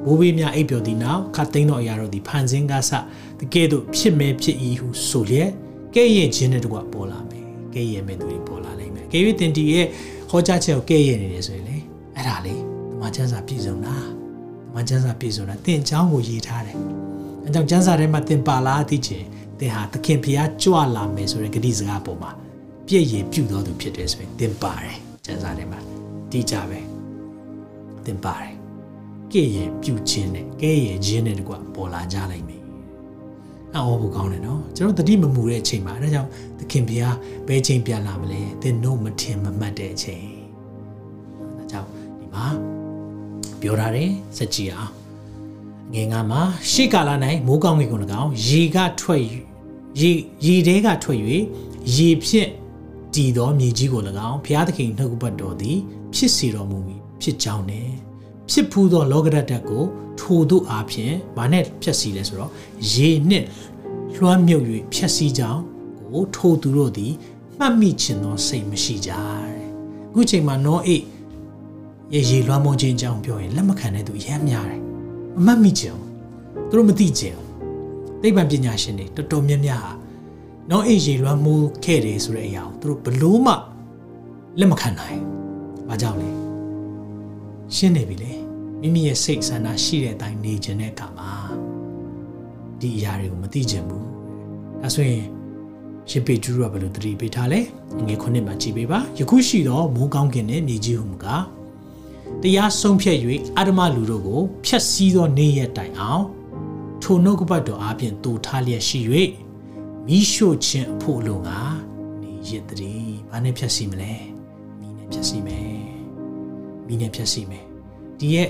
[0.04, 2.92] ဘိုးဘေးများအိပ်ပျော်သည့်နောက်ခတ်သိမ်းသောအရာတို့သည်ဖန်ဆင်းကားစ
[3.40, 5.50] တကယ်တော့ဖြစ်မဲဖြစ်၏ဟုဆိုလျက်
[5.96, 9.86] ကဲ့ရဲ့ခြင်းနဲ့တကွပေါ်လာမယ်ကဲ့ရဲ့မဲ့သူတွေပေါ်လာလိမ့်မယ်ကဲ့ရဲ့တင်တီရဲ့
[10.30, 11.78] ဟောကြားချက်ကိုကဲ့ရဲ့နေတယ်ဆိုရင်လေ
[12.16, 12.60] အဲ့ဒါလေဓ
[12.96, 13.96] မ္မချမ်းစာပြည့်စုံတာ
[14.68, 16.78] ဓမ္မချမ်းစာပြည့်စုံတာသင်အကြောင်းကိုရေးထားတယ်
[17.48, 19.24] အကြောင်းချမ်းစာထဲမှာသင်ပါလာသိချင်
[19.60, 22.32] သင်ဟာသခင်ဖျားကြွလာမယ်ဆိုတဲ့ဂတိစကားပေါ်မှာ
[22.88, 25.80] ပြည့်ရည်ပြုတော်သူဖြစ်တယ်ဆိုရင်သင်ပါတယ်ချမ်းစာထဲမှာ
[26.32, 26.80] တိကြပဲ
[28.06, 28.54] သင်ပါတယ်
[29.34, 32.65] ကဲ့ရဲ့ပြုခြင်းနဲ့ကဲ့ရဲ့ခြင်းနဲ့တကွပေါ်လာကြလိမ့်မယ်
[33.78, 37.16] အော်ဘူးကောင်းတယ်နော်ကျွန်တော်တတိမမူတဲ့အချိန်မှာအဲဒါကြောင့်သခင်ဘုရား
[37.48, 40.24] ဘယ်ချိန်ပြန်လာမလဲသင်တို့မထင်မမှတ်တဲ့အချိန်
[41.58, 42.46] အဲဒါကြောင့်ဒီမှာ
[43.62, 44.94] ပြောထားတယ်စကြည်အောင်
[45.94, 47.10] ငယ်ငါမှာရှေ့ကာလ၌
[47.48, 49.24] မိုးကောင်းကင်ကို၎င်းရေကထွက်
[50.02, 50.12] ရေ
[50.46, 51.20] ရေတဲကထွက်၍
[51.96, 52.50] ရေဖြင့်
[53.16, 55.78] တည်သောမြေကြီးကို၎င်းဘုရားသခင်နှုတ်ပတ်တော်သည်
[56.16, 57.88] ဖြစ်စီတော်မူပြီးဖြစ်ကြောင်းနဲ့
[58.50, 59.84] ဖြစ်ဖူးသောလောကရတ္တကို
[60.20, 62.52] ထိုတို့အားဖြင့်မနဲ့ဖြည့်စီလဲဆိုတော့
[62.92, 63.46] ရေနှင့်
[64.16, 65.62] လွှမ်းမြုပ်၍ဖြည့်စီကြောင်း
[66.12, 67.14] ကိုထိုသူတို့သည်
[67.58, 69.66] မှတ်မိခြင်းသောစိတ်မရှိကြတဲ့
[70.12, 70.98] အခုချိန်မှာနောအိ
[72.14, 74.82] ရေရေလွှမ်းမိုးခြင်းကြောင်းပြောရင်လက်မခံတဲ့သူရမ်းများတယ်
[75.46, 76.00] မမှတ်မိခြင်း
[76.70, 77.40] သူတို့မသိခြင်း
[78.22, 79.92] သိပ္ပံပညာရှင်တွေတော်တော်များများဟာ
[80.70, 83.54] နောအိရေလွှမ်းမိုးခဲ့တယ်ဆိုတဲ့အရာကိုသူတို့ဘလို့မှ
[84.60, 85.20] လက်မခံနိုင်။
[85.90, 86.32] ဘာကြောင့်လဲ။
[87.74, 88.34] ရှင်းနေပြီလေ။
[88.82, 91.32] မိမိရဲ့စိတ်ဆန္ဒရှိတဲ့အတိုင်းနေခြင်းတဲ့အခါမှာ
[92.80, 94.06] ဒီအရာတွေကိုမသိချင်ဘူး။
[94.82, 95.24] ဒါဆိုရင်
[96.10, 97.60] ရှင်ပေတူကဘယ်လိုတတိပေးထားလဲ။
[98.06, 101.44] ငွေခုနှစ်မှာကြည်ပေးပါ။ယခုရှိတော့မိုးကောင်းကင်နဲ့မြေကြီးဟုမူကား
[102.42, 103.18] တရားဆုံးဖြတ်၍
[103.58, 106.26] အာဓမလူတို့ကိုဖျက်ဆီးသောနေ့ရက်တိုင်အောင်
[107.02, 109.00] ထိုနှုတ်ကပတ်တော်အပြင်တူထားလျက်ရှိ၍
[110.08, 111.50] မိရှို့ခြင်းအဖို့လုံက
[112.22, 114.14] နေရစ်တည်းဘာနဲ့ဖြတ်စီမလဲ
[114.80, 115.95] မိနဲ့ဖြတ်စီမယ်
[116.88, 117.66] မိနဲ့ဖြတ်စီမယ်
[118.20, 118.50] ဒီရဲ့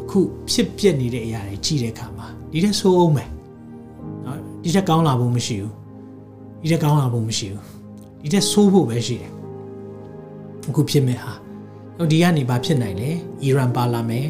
[0.00, 3.30] အခုဖြစ်ပျက်နေတဲ့အရာတွေကြည့်တဲ့အခါမှာဒီတဲ့ဆိုးအောင်မယ်
[4.24, 5.74] နော်ဒီတဲ့ကောင်းလာဖို့မရှိဘူး
[6.62, 7.64] ဒီတဲ့ကောင်းလာဖို့မရှိဘူး
[8.22, 9.32] ဒီတဲ့ဆိုးဖို့ပဲရှိတယ်
[10.68, 11.32] အခုဖြစ်မဲ့ဟာ
[11.98, 13.10] တော့ဒီကနေဘာဖြစ်နိုင်လဲ
[13.42, 14.26] အီရန်ပါလာမယ်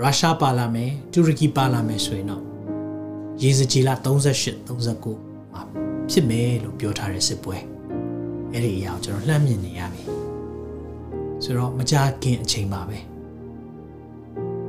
[0.00, 2.42] ရုရှားပါလာမယ်တူရကီပါလာမယ်ဆိုရင်တော့
[3.42, 5.62] ရေစကြည်လ38 39မှာ
[6.10, 7.56] ဖြစ်မယ်လို့ပြောထားတဲ့စစ်ပွဲ
[8.52, 10.09] အဲ့ဒီအရာကိုကျွန်တော်လှမ်းမြင်နေရပြီ
[11.44, 12.98] ဆိုတော့မကြခင်အချိန်ပါပဲ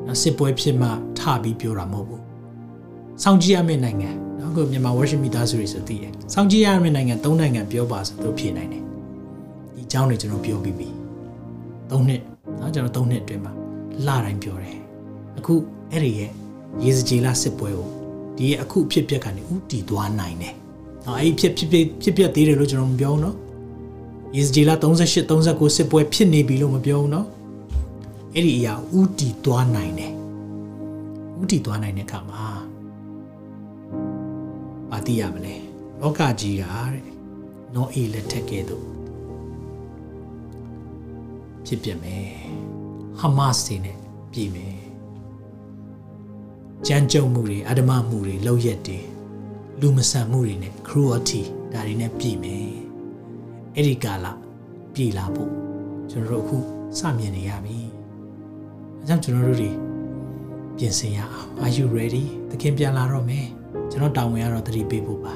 [0.06, 2.22] နော်စစ်ပွဲဖြစ်မှထပြီးပြောတာမဟုတ်ဘူး
[3.24, 8.84] စောင့်ကြည့်ရမယ့်နိုင်ငံနော်ကိုမြန်မာ worship မိသားစုတွေဆိုသိတယ်စောင့်ကြည့်ရမယ့်နိုင်ငံ၃နိုင်ငံပြောပါဆိုလို့ဖြေနိုင်တယ်
[9.76, 10.90] ဒီအကြောင်းတွေကျွန်တော်ပြောပြီးပြီ
[11.90, 12.22] ၃နှစ်
[12.60, 13.54] နော်ကျွန်တော်၃နှစ်အတွင်းမှာ
[14.08, 14.80] လတိုင်းပြောတယ်
[15.38, 15.54] အခု
[15.92, 16.32] အဲ့ဒီရဲ့
[16.84, 17.90] ရေစကြည်လစစ်ပွဲကို
[18.38, 20.56] ဒီအခုအဖြစ်ပြက်ကနေဥတီသွားနိုင်တယ်။
[21.06, 21.70] နော်အဲ့ဒီဖြစ်ဖြစ်
[22.02, 23.36] ဖြစ်ပြက်သေးတယ်လို့ကျွန်တော်မပြောဘူးနော်။
[24.36, 27.28] ESG လာ38 39စစ်ပွဲဖြစ်နေပြီလို့မပြောဘူးနော်။
[28.36, 30.12] အဲ့ဒီအရာဥတီသွားနိုင်တယ်။
[31.42, 32.46] ဥတီသွားနိုင်တဲ့အခါမှာ
[34.92, 35.56] မသိရမလဲ။
[36.02, 36.64] လောကကြီးက
[36.94, 37.06] တဲ့။
[37.76, 38.86] နော်အေးလက်ထက်ကဲတော့
[41.66, 42.28] ဖြစ်ပြမယ်။
[43.20, 43.98] ဟမတ်စ်တွေနဲ့
[44.32, 44.76] ပြည်မယ်။
[46.88, 49.00] ကြမ်းကြုတ်မှုတွေအဓမ္မမှုတွေလောက်ရက်တွေ
[49.80, 51.42] လူမဆန်မှုတွေနဲ့ cruelty
[51.74, 52.81] ဒါတွေနဲ့ပြည်မယ်
[53.76, 54.28] အဲ့ဒီကာလ
[54.94, 55.52] ပြည်လာဖို့
[56.10, 56.58] ကျွန်တော်တို့အခု
[57.00, 57.78] စမြင်နေရပြီ
[59.00, 59.72] အဲကြောင့်ကျွန်တော်တို့တွေ
[60.78, 63.48] ပြင်ဆင်ရအောင် are you ready သခင်ပြန်လာတော့မယ်
[63.92, 65.34] ကျွန်တော်တောင်းဝင်ရတော့တတိပေးဖို့ပါ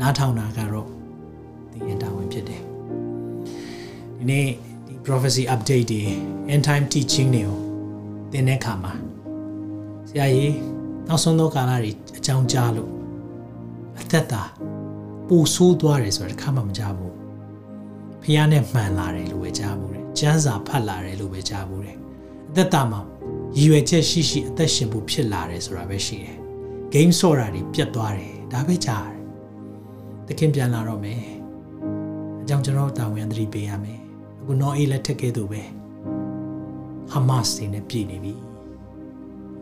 [0.00, 0.88] နားထောင်တာကတော့
[1.72, 2.62] ဒီရင်တောင်းဝင်ဖြစ်တယ်
[4.16, 4.46] ဒီနေ့
[4.86, 6.02] ဒီ prophecy update တွေ
[6.52, 7.58] end time teaching တွေကို
[8.32, 8.92] သင်တဲ့အခါမှာ
[10.08, 10.56] ဆရာကြီး
[11.08, 12.90] နောက်ဆုံးသောကာလတွေအကြောင်းကြားလို့
[14.00, 14.42] အသက်တာ
[15.28, 17.07] ပူဆိုးသွားတယ်ဆိုတာတစ်ခါမှမကြားဘူး
[18.22, 21.96] ဖះနဲ့မှန်လာတယ်လို့ပဲကြားဘူးတယ်ကျမ်းစာဖတ်လာတယ်လို့ပဲကြားဘူးတယ်
[22.50, 23.00] အသက်တာမှာ
[23.56, 26.36] ရည်ရွယ်ချက်ရှိရှိအသက်ရှင်ဖို့ဖြစ်လာတယ်ဆိုတာပဲရှိတယ်
[26.92, 29.18] game ဆော့တာတွေပြတ်သွားတယ်ဒါပဲကြားတယ်
[30.26, 31.22] တခင်ပြန်လာတော့မယ်
[32.42, 34.00] အကြောင်းကျွန်တော်တာဝန်သတိပေးရမယ်
[34.40, 35.62] အခုနော်အေးလက်ထက်ကဲသူပဲ
[37.10, 38.34] ဟာမတ်စ်တွေနဲ့ပြည်နေပြီ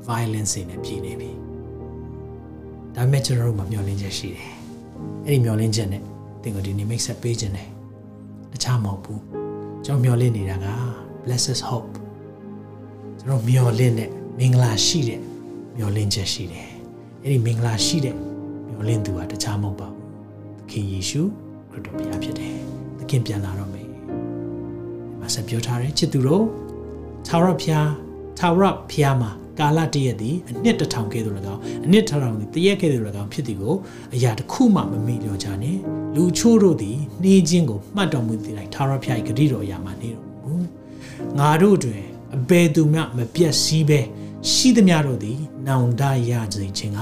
[0.08, 1.30] violence တွေနဲ့ပြည်နေပြီ
[2.94, 4.50] ဒါပေမဲ့ကျွန်တော်တို့မှာမျှော်လင့်ချက်ရှိတယ်
[5.26, 6.02] အဲ့ဒီမျှော်လင့်ချက်နဲ့
[6.42, 7.68] တင်ကိုဒီနေ့ make set ပေးခြင်းတယ်
[8.57, 9.22] တခြားမဟုတ်ဘူး
[9.84, 10.66] ကျွန်တော်မျှော်လင့်နေတာက
[11.24, 11.92] blessed hope
[13.18, 15.20] ကျွန်တော်မျှော်လင့်တဲ့မင်္ဂလာရှိတဲ့
[15.76, 16.68] မျှော်လင့်ချက်ရှိတယ်
[17.24, 18.16] အဲ့ဒီမင်္ဂလာရှိတဲ့
[18.68, 20.02] မျှော်လင့်သူကတခြားမဟုတ်ပါဘူး
[20.59, 21.22] သခင်ယေရှု
[21.70, 22.54] ခရစ်တော်ဘုရားဖြစ်တယ်
[22.98, 23.98] သခင်ပြန်လာတော့မယ်ဒီ
[25.20, 26.44] မှာဆက်ပြောထားတယ်ချစ်သူတို့
[27.26, 27.88] သာရဘုရား
[28.38, 33.74] သာရဘုရားမှာ ကာလတရက်သည်အနှစ်တစ်ထောင်ကဲ့သို့၎င်းအနှစ်တစ်ထောင်သည်တရက်ကဲ့သို့၎င်းဖြစ်သည်ကို
[34.14, 35.80] အရာတစ်ခုမှမမေ့လျော့ကြနှင့်
[36.14, 40.52] လူချို့တို့သည်နှေးခြင်းကိုမှတ်တော်မူသည်တိုင်းသာရဖျား၏ဂတိတော်အရာမှနေတော်မူ
[41.38, 42.02] ငါတို့တွင်
[42.36, 44.00] အဘယ်သူမှမပြတ်စည်းပဲ
[44.52, 45.38] ရှိသမျှတို့သည်
[45.68, 47.00] နောင်တရခြင်းခြင်းက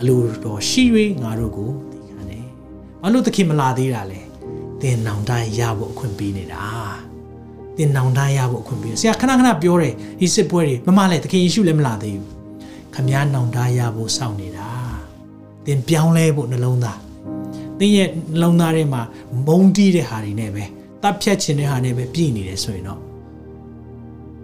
[0.00, 0.84] အလိုတော်ရှိ၍
[1.22, 2.46] ငါတို့ကိုသိခံတယ်
[3.02, 4.20] ဘာလို့သခင်မလာသေးတာလဲ
[4.80, 6.64] သင်နောင်တရဖို့အခွင့်ပေးနေတာ
[7.76, 12.26] သင်နောင်တရဖို့အခွင့်ပေးဆရာခဏခဏပြောတယ်ဒီစစ်ပွဲတွေမမလည်းသခင်ယေရှုလည်းမလာသေးဘူး
[12.94, 14.68] ခမည်းနောင်တရဖို့စောင့်နေတာ
[15.66, 16.98] သင်ပြောင်းလဲဖို့နှလုံးသား
[17.78, 19.02] သင်ရဲ့နှလုံးသားထဲမှာ
[19.46, 20.64] မုန်းတီးတဲ့ဟာတွေနဲ့ပဲ
[21.02, 23.00] တပ်ဖြတ်ခြင်းတဲ့ဟာနဲ့ပဲပြည့်နေတယ်ဆိုရင်တော့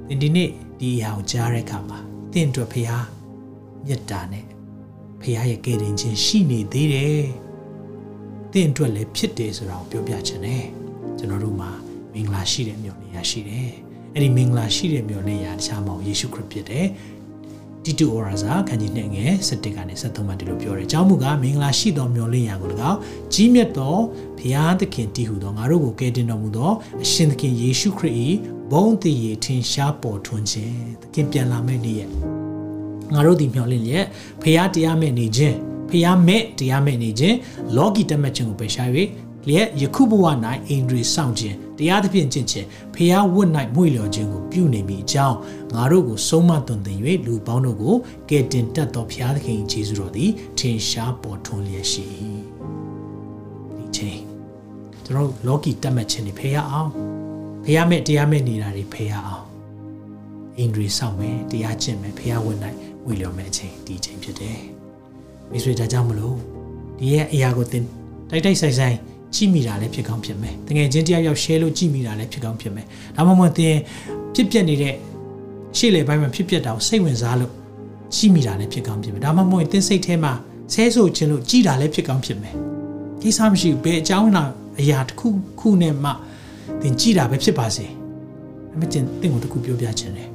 [0.06, 0.50] သင်ဒီနေ့
[0.80, 1.98] ဒီအရာကိုကြားတဲ့အခါမှာ
[2.32, 3.06] သင်တို့ဖရား
[3.86, 4.44] မေတ္တာနဲ့
[5.20, 7.26] ဖရားရဲ့ကယ်တင်ခြင်းရှိနေသေးတယ်
[8.52, 10.64] သင်အတွက်လည်းဖြစ်တယ်ဆိုတာကိုပြောပြချင်တယ်
[11.18, 11.70] ကျွန်တော်တို့မှာ
[12.12, 13.68] မင်္ဂလာရှိတဲ့မြို့ ညာရှိတယ်။
[14.14, 16.86] အဲ့ဒီမင်္ဂလာရှိတဲ့မျှော်လင့်ရာတခြားမဟုတ်ယေရှုခရစ်ဖြစ်တယ်။
[17.84, 22.98] တီတူဩရာဇာခန်းကြီးနှစ်ငယ်17ကနေ23မှာဒီလိုပြောတယ်။အကြောင်းမူကားမင်္ဂလာရှိသောမျှော်လင့်ရာကို၎င်း
[23.34, 23.96] ကြီးမြတ်သော
[24.38, 28.14] ဘုရားသခင်တည်ဟူသောငါတို့ကိုကယ်တင်တော်မူသောအရှင်သခင်ယေရှုခရစ်၏
[28.70, 32.08] ဘုန်းတည်ရထင်ရှားပေါ်ထွန်းခြင်းသခင်ပြန်လာမယ့်နေ့ရဲ့
[33.14, 34.06] ငါတို့ဒီမျှော်လင့်ရက်
[34.42, 35.56] ဘုရားတရားမဲ့နေခြင်း
[35.90, 37.36] ဖျားမဲ့တရားမဲ့နေခြင်း
[37.76, 38.90] လောကီတက်မှတ်ခြင်းကိုပယ်ရှား၍
[39.46, 40.24] လျက်ယခုဘဝ၌
[40.68, 45.36] အိန္ဒြေစောင့်ခြင်းတရားသဖြင့်ကျင့်ခြင်းဖျားဝတ်၌မွေလျော်ခြင်းကိုပြုနေမိအကြောင်း
[45.74, 47.94] ငါတို့ကိုဆုံးမသွန်သင်၍လူပေါင်းတို့ကို
[48.30, 52.06] ကယ်တင်တတ်သောဖျားသခင်ယေရှုတော်သည်ထင်ရှားပေါ်ထွန်းလျက်ရှိ
[53.76, 54.20] ဒီချိန်
[55.04, 56.90] ကျွန်တော်လောကီတတ်မှတ်ခြင်းတွေဖျားအောင်
[57.64, 59.44] ဖျားမဲ့တရားမဲ့နေတာတွေဖျားအောင်
[60.58, 62.58] အိန္ဒြေစောင့်မယ်တရားကျင့်မယ်ဖျားဝတ်၌
[63.04, 64.60] မွေလျော်မယ်အချိန်ဒီချိန်ဖြစ်တယ်
[65.50, 66.36] မိတ်ဆွေဒါကြောင့်မလို့
[66.98, 67.84] ဒီရဲ့အရာကိုသင်
[68.30, 68.96] တိုက်တိုက်ဆိုင်ဆိုင်
[69.34, 73.76] ကြည့်မိတာလည်းဖြစ်ကောင်းဖြစ်မယ်တကယ်ချင်းတယောက်ယောက် share လို့ကြည့်မိတာလည်းဖြစ်ကောင်းဖြစ်မယ်ဒါမှမဟုတ်သင်
[74.34, 74.94] ဖြစ်ပျက်နေတဲ့
[75.76, 77.52] ရှေ့လေပိုင်းမှာဖြစ်ပျက်တာကိုစိတ်ဝင်စားလို့
[78.14, 80.32] ကြည့်မိတာလည်းဖြစ်ကောင်းဖြစ်မယ်ဒါမှမဟုတ်သင်စိတ်ထဲမှာ
[80.72, 82.54] ဆဲဆိုခြင်းလို့ကြည်တာလည်းဖြစ်ကောင်းဖြစ်မယ်
[83.22, 84.50] ကိစ္စမရှိဘူးဘယ်အကြောင်းလား
[84.80, 85.28] အရာတစ်ခု
[85.60, 86.10] ခုနဲ့မှ
[86.80, 87.86] သင်ကြည်တာပဲဖြစ်ပါစေ
[88.74, 90.28] အမကျင်သင်ကိုတခုပြောပြခြင်းတယ်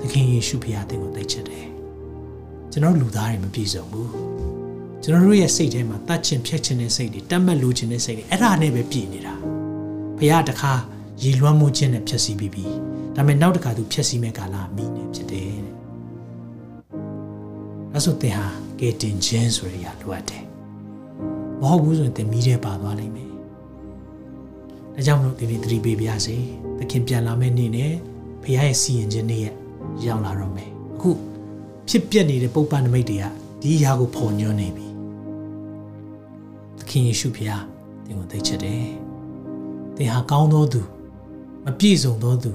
[0.00, 1.66] သခင်ယေရှုဖခင်သင်ကိုသိချင်တယ်
[2.72, 4.31] ကျွန်တော်လူသားတွေမပြည့်စုံဘူး
[5.04, 9.34] ကျွန်တော်တို့ရဲ့စိတ်ထဲမှာတတ်ချင်ဖြတ်ချင်တဲ့စိတ်တွေတတ်မှတ်လိုချင်တဲ့စိတ်တွေအဲ့ဒါနဲ့ပဲပြည့်နေတာ
[10.18, 10.72] ဘုရားတခါ
[11.22, 12.64] ရည်လွှမ်းမှုခြင်းနဲ့ဖြည့်ဆည်းပြီးပြီ
[13.16, 15.74] ဒါပေမဲ့နောက်တစ်ခါသူဖြည့်ဆည်းမဲ့ကာလမိနေဖြစ်တယ်တဲ့
[17.94, 18.46] အဲဆိုသင်ဟာ
[18.80, 20.44] ကဲတင်ခြင်းဆိုရရလိုအပ်တယ်
[21.60, 23.30] မဟုတ်ဘူးဆိုရင်သင်မိတဲ့ပါသွားလိမ့်မယ်
[24.94, 26.36] ဒါကြောင့်မလို့ဒီနေ့သတိပေးပါရစေ
[26.78, 27.92] သခင်ပြန်လာမယ့်နေ့နဲ့
[28.42, 29.56] ဘုရားရဲ့စီရင်ခြင်းနေ့ရက်
[30.06, 31.10] ရောက်လာတော့မယ်အခု
[31.88, 33.24] ဖြစ်ပျက်နေတဲ့ပုပ္ပနမိတ်တွေက
[33.62, 34.91] ဒီຢာကိုဖော်ညွှန်းနေပြီ
[36.92, 37.64] ခင်ယေရှုဖျား
[38.06, 38.84] သင်ကိုသိချစ်တယ်။
[39.96, 40.80] သင်ဟာကောင်းသောသူ
[41.64, 42.52] မပြည့်စုံသောသူ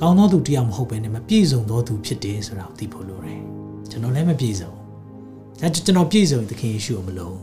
[0.00, 3.40] ကောင်းသောသူတရားမဟုတ်ဘဲနဲ့မပြည့်စုံသောသူဖြစ်တယ်ဆိုတာကိုသိဖို့လိုတယ်။
[3.90, 4.70] ကျွန်တော်လည်းမပြည့်စုံ။
[5.60, 7.36] ဒါကျွန်တော်ပြည့်စုံသခင်ယေရှုကိုမလို့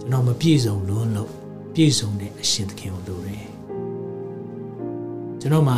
[0.00, 1.30] ကျွန်တော်မပြည့်စုံလို့လို့
[1.74, 3.44] ပြည့်စုံတဲ့အရှင်သခင်ကိုလိုတယ်။
[5.40, 5.74] ကျွန်တော်မှ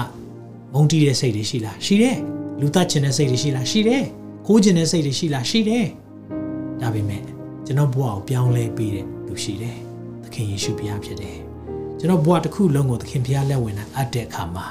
[0.72, 2.16] မုန်းတီးတဲ့စိတ်တွေရှိလားရှိတယ်။
[2.60, 4.02] လူသားချင်တဲ့စိတ်တွေရှိလားရှိတယ်။
[4.46, 5.86] ခိုးချင်တဲ့စိတ်တွေရှိလားရှိတယ်။
[6.80, 7.22] ဒါပေမဲ့
[7.66, 9.78] ကျွန်တော်ဘဝကိုပြောင်းလဲပေးတဲ့ သူရှိတယ်။
[10.22, 11.38] သခင်ယေရှုဘုရားဖြစ်တယ်။
[11.98, 14.66] ကျွန်တော်ဘဝတစ်ခုလုံးကိုသခင်ဘုရားလက်ဝင်တဲ့အပ်တဲ့အခါမှာ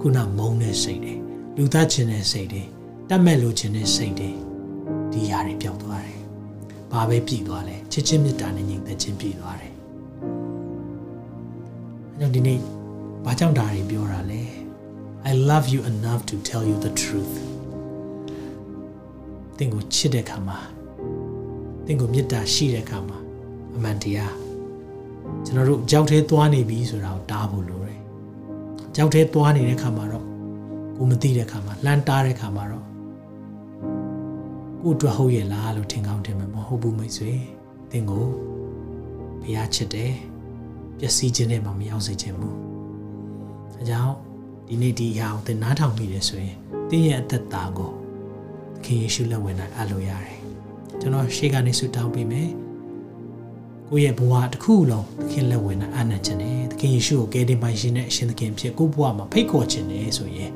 [0.00, 1.14] ခုနမုန်းတဲ့စိတ်တွေ
[1.56, 2.62] လူသားခြင်းတဲ့စိတ်တွေ
[3.08, 4.30] တတ်မဲ့လိုခြင်းတဲ့စိတ်တွေ
[5.12, 6.20] ဒီຢာတွေပြောင်းသွားတယ်။
[6.92, 9.74] ဘာပဲပြည်သွားလဲချစ်ချင်းမေတ္တာနဲ့ညီသက်ချင်းပြည်သွားတယ်။
[12.14, 12.58] အဲကြောင့်ဒီနေ့
[13.24, 14.42] ဘာကြောင့်ဒါတွေပြောတာလဲ
[15.30, 17.34] I love you enough to tell you the truth
[19.56, 20.58] သင်ကိုချစ်တဲ့ခါမှာ
[21.86, 23.18] သင်ကိုမေတ္တာရှိတဲ့အခါမှာ
[23.76, 24.34] အမှန်တရား
[25.44, 27.98] ကျွန်တော်တို့ကြောက်သေးသွားနေပြီဆိုတာကိုတားဖို့လိုတယ်။
[28.96, 30.26] ကြောက်သေးသွားနေတဲ့အခါမှာတော့
[30.96, 32.84] ကိုမသိတဲ့အခါမှာလှမ်းတားတဲ့အခါမှာတော့
[34.80, 37.32] ကိုအတွက်ဟုတ်ရဲ့လားလို့ထင်ကောင်းထင်မှာမဟုတ်ဘူးမိတ်ဆွေ။
[37.90, 38.26] သင်ကို
[39.42, 40.12] ဘုရားချစ်တယ်။
[40.98, 42.54] ပျက်စီးခြင်းနဲ့မှမရောက်စေခြင်းဘူး။
[43.78, 44.14] အဲကြောင့်
[44.68, 46.56] ဒီနေ့ဒီအရာကိုသင်နားထောင်မိတယ်ဆိုရင်
[46.90, 47.90] သင်ရဲ့အသက်တာကို
[48.74, 50.38] သခင်ယေရှုလက်ဝင်၌အလိုရတယ်
[51.00, 52.50] ကျွန်တော်ရှေ့ကနေဆူတောင်းပေးမယ်
[53.92, 60.52] ကိုယ့်ရဲ့ဘဝတစ်ခုလုံးသခင်လက်ဝင်နဲ့အာနံခြင်းနဲ့သခင်ယေရှုကိုကယ်တင်ပိုင်ရှင်တဲ့အရှင်သခင်ဖြစ်ကိုယ့်ဘဝမှာဖိတ်ခေါ်ခြင်းနဲ့ဆိုရင်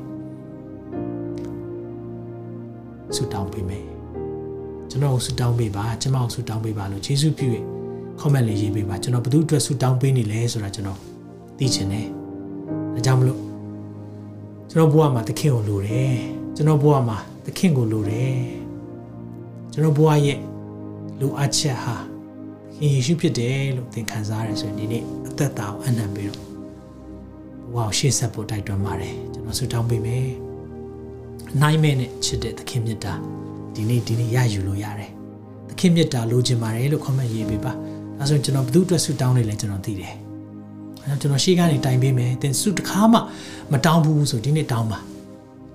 [3.15, 3.85] ဆူတောင်းပေးမယ်
[4.89, 7.47] ကျွန်တော်ဆူတောင်းပေးပါကျွန်မဆူတောင်းပေးပါလို့ယေရှုပြု၍
[8.19, 10.99] comment လေးရေးပေးပါကျွန်တော်ဘု து အတွက်ဆူတောင်းပေးနေလဲဆိုတာကျွန်တော်
[11.57, 12.07] သိချင်တယ်
[12.93, 13.39] ဒါကြောင့်မလို့
[14.69, 16.15] ကျွန်တော်ဘဝမှာသခင်ကိုလိုတယ်
[16.55, 18.37] ကျွန်တော်ဘဝမှာသခင်ကိုလိုတယ်
[19.71, 20.39] ကျွန်တော်ဘဝရဲ့
[21.19, 22.14] လိုအပ်ချက်ဟာ
[22.79, 26.47] ခင်ယေရှုဖြစ်တယ်လို့သင်ခံစားရဆိုရင်ဒီနေ့အသက်တာကိုအနံပြီးတော့
[27.73, 30.27] ဘဝကိုရှေ့ဆက်ဖို့တိုက်တွန်းပါတယ်ကျွန်တော်ဆုတောင်းပေးမယ်
[31.61, 33.13] နိုင်မဲ့နဲ့ချစ်တဲ့သခင်မြတ်တာ
[33.75, 35.11] ဒီနေ့ဒီနေ့ရယူလို့ရတယ်
[35.69, 37.73] သခင်မြတ်တာလိုချင်ပါတယ်လို့ comment ရေးပေးပါ
[38.19, 40.13] အဲဆိုရင်ကျွန်တော်ဘု து အတွက်ဆုတောင်းနေလဲကျွန်တော်သိတယ်
[41.03, 43.19] အဲကျွန်တော်ရှေ့ကနေတိုင်ပေးမယ်သင်ဆုတစ်ခါမှ
[43.71, 44.99] မတောင်းဘူးဆိုဒီနေ့တောင်းပါ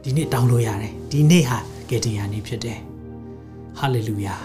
[0.05, 1.59] ဒီနေ့တောင်းလို့ရတယ်ဒီနေ့ဟာ
[1.91, 2.79] ကယ်တင်ရာနေ့ဖြစ်တယ်
[3.79, 4.37] ဟာလေလုယာ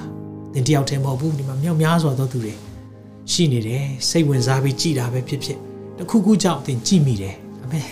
[0.55, 2.53] သင်တယောက်တည်းမဟုတ်ဘူးဒီမှာမြောက်များစွာသောသူတွေ
[3.31, 5.59] ရှိနေတယ်စိတ်ဝင်စားပြီးကြည်တာပဲဖြစ်ဖြစ်
[5.97, 7.85] တခုခုကြောင့်သင်ကြည်မိတယ်ဒါပေမဲ့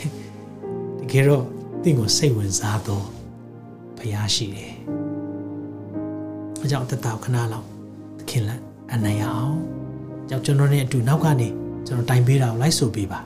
[1.11, 1.45] ကယ်တော့
[1.84, 3.05] တင့်ကိုစိတ်ဝင်စားတော့
[3.97, 4.74] ဖရားရှိတယ်
[6.64, 7.66] အကြောင်းတတခဏလောက်
[8.20, 8.61] သခင်လက်
[8.93, 9.55] အနိုင်ရအောင်
[10.30, 11.47] ကြောင့်ကျွန်တော်နဲ့အတူနောက်ကနေ
[11.88, 13.20] ကျွန်တော်တိုင်ပေးတာကိုလိုက်ဆိုပေးပါ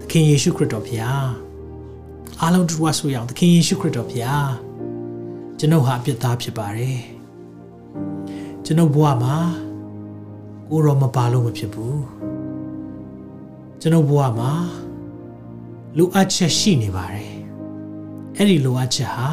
[0.00, 1.28] သခင်ယေရှုခရစ်တော်ဖရား
[2.40, 4.50] အားလုံးတူဝဆိုရအောင်သခင်ယေရှုခရစ်တော်ဖရား
[5.58, 6.98] ကျွန်ုပ်ဟာအပြစ်သားဖြစ်ပါတယ်
[8.70, 9.36] ကျွန်ုပ်ဘဝမှာ
[10.68, 12.02] ကိုရောမပါလို့မဖြစ်ဘူး
[13.80, 14.52] ကျွန်ုပ်ဘဝမှာ
[15.96, 17.34] လိုအပ်ချက်ရှိနေပါတယ်
[18.36, 19.30] အဲ့ဒီလိုအပ်ချက်ဟာ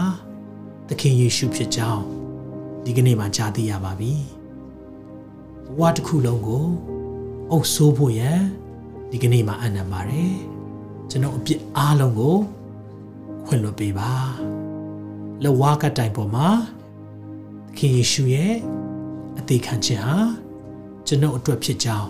[0.88, 2.04] သခင်ယေရှုဖြစ်ကြောင်း
[2.86, 4.14] ဒီကနေ့မှကြားသိရပါပြီ
[5.78, 6.68] ဘဝတစ်ခုလုံးကို
[7.52, 8.42] အုပ်ဆိုးဖို့ရန်
[9.12, 10.36] ဒီကနေ့မှအနံပါတယ်
[11.10, 12.38] ကျွန်တော်အပြစ်အားလုံးကို
[13.46, 14.14] ခွင့်လွှတ်ပေးပါ
[15.44, 16.50] လဝါကတိုင်ပေါ်မှာ
[17.68, 18.56] သခင်ယေရှုရဲ့
[19.38, 20.18] အသေးခံခြင်းဟာ
[21.08, 22.10] ကျွန်တော်အတွက်ဖြစ်ကြောင်း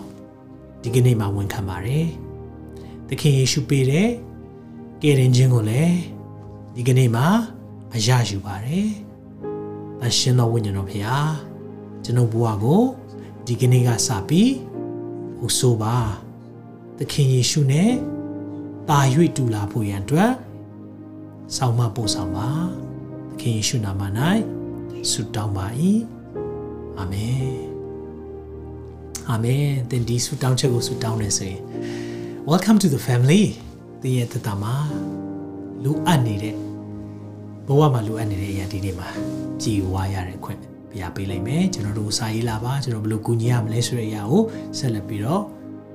[0.82, 2.06] ဒီကနေ့မှဝန်ခံပါတယ်
[3.08, 4.08] သခင်ယေရှုပေးတဲ့
[5.02, 5.96] ကယ်တင်ခြင်းကိုလည်း
[6.74, 7.24] ဒီကနေ့မှ
[7.94, 8.88] အရယူပါတယ်။
[10.04, 11.16] အရှင်တော်ဝိညာဉ်တော်ဖရာ
[12.04, 12.82] ကျွန်ုပ်ဘဝကို
[13.46, 14.52] ဒီကနေ့ကစပြီး
[15.38, 15.96] ဟိုဆိုပါ
[16.98, 17.92] သခင်ယေရှုနဲ့
[18.88, 18.98] တာ၍
[19.36, 20.32] တူလာဖို့ရန်အတွက်
[21.56, 22.50] ဆောင်းမပို့ဆောင်ပါ
[23.30, 24.02] သခင်ယေရှုနာမ၌
[25.10, 25.66] ဆုတောင်းပါ၏
[26.98, 27.52] အာမင်
[29.30, 31.60] အာမင်သင်ဒီဆုတောင်းချက်ကိုဆုတောင်းနေဆိုရင်
[32.50, 33.42] welcome to the family
[34.02, 34.74] သင်ရဲ့တတမှာ
[35.84, 36.54] လူအပ်နေတဲ့
[37.66, 39.08] ဘဝမှာလူအပ်နေတဲ့အရာဒီနေ့မှာ
[39.62, 40.60] ကြည်ဝါရတဲ့ခွင့်
[40.92, 44.42] ပြပေးလိုက်မယ်ကျွန်တော်တို့စာရေးလာပါကျွန်တော်ဘယ်လိုကူညီရမလဲဆိုတဲ့အရာကို
[44.78, 45.42] ဆက်လက်ပြီးတော့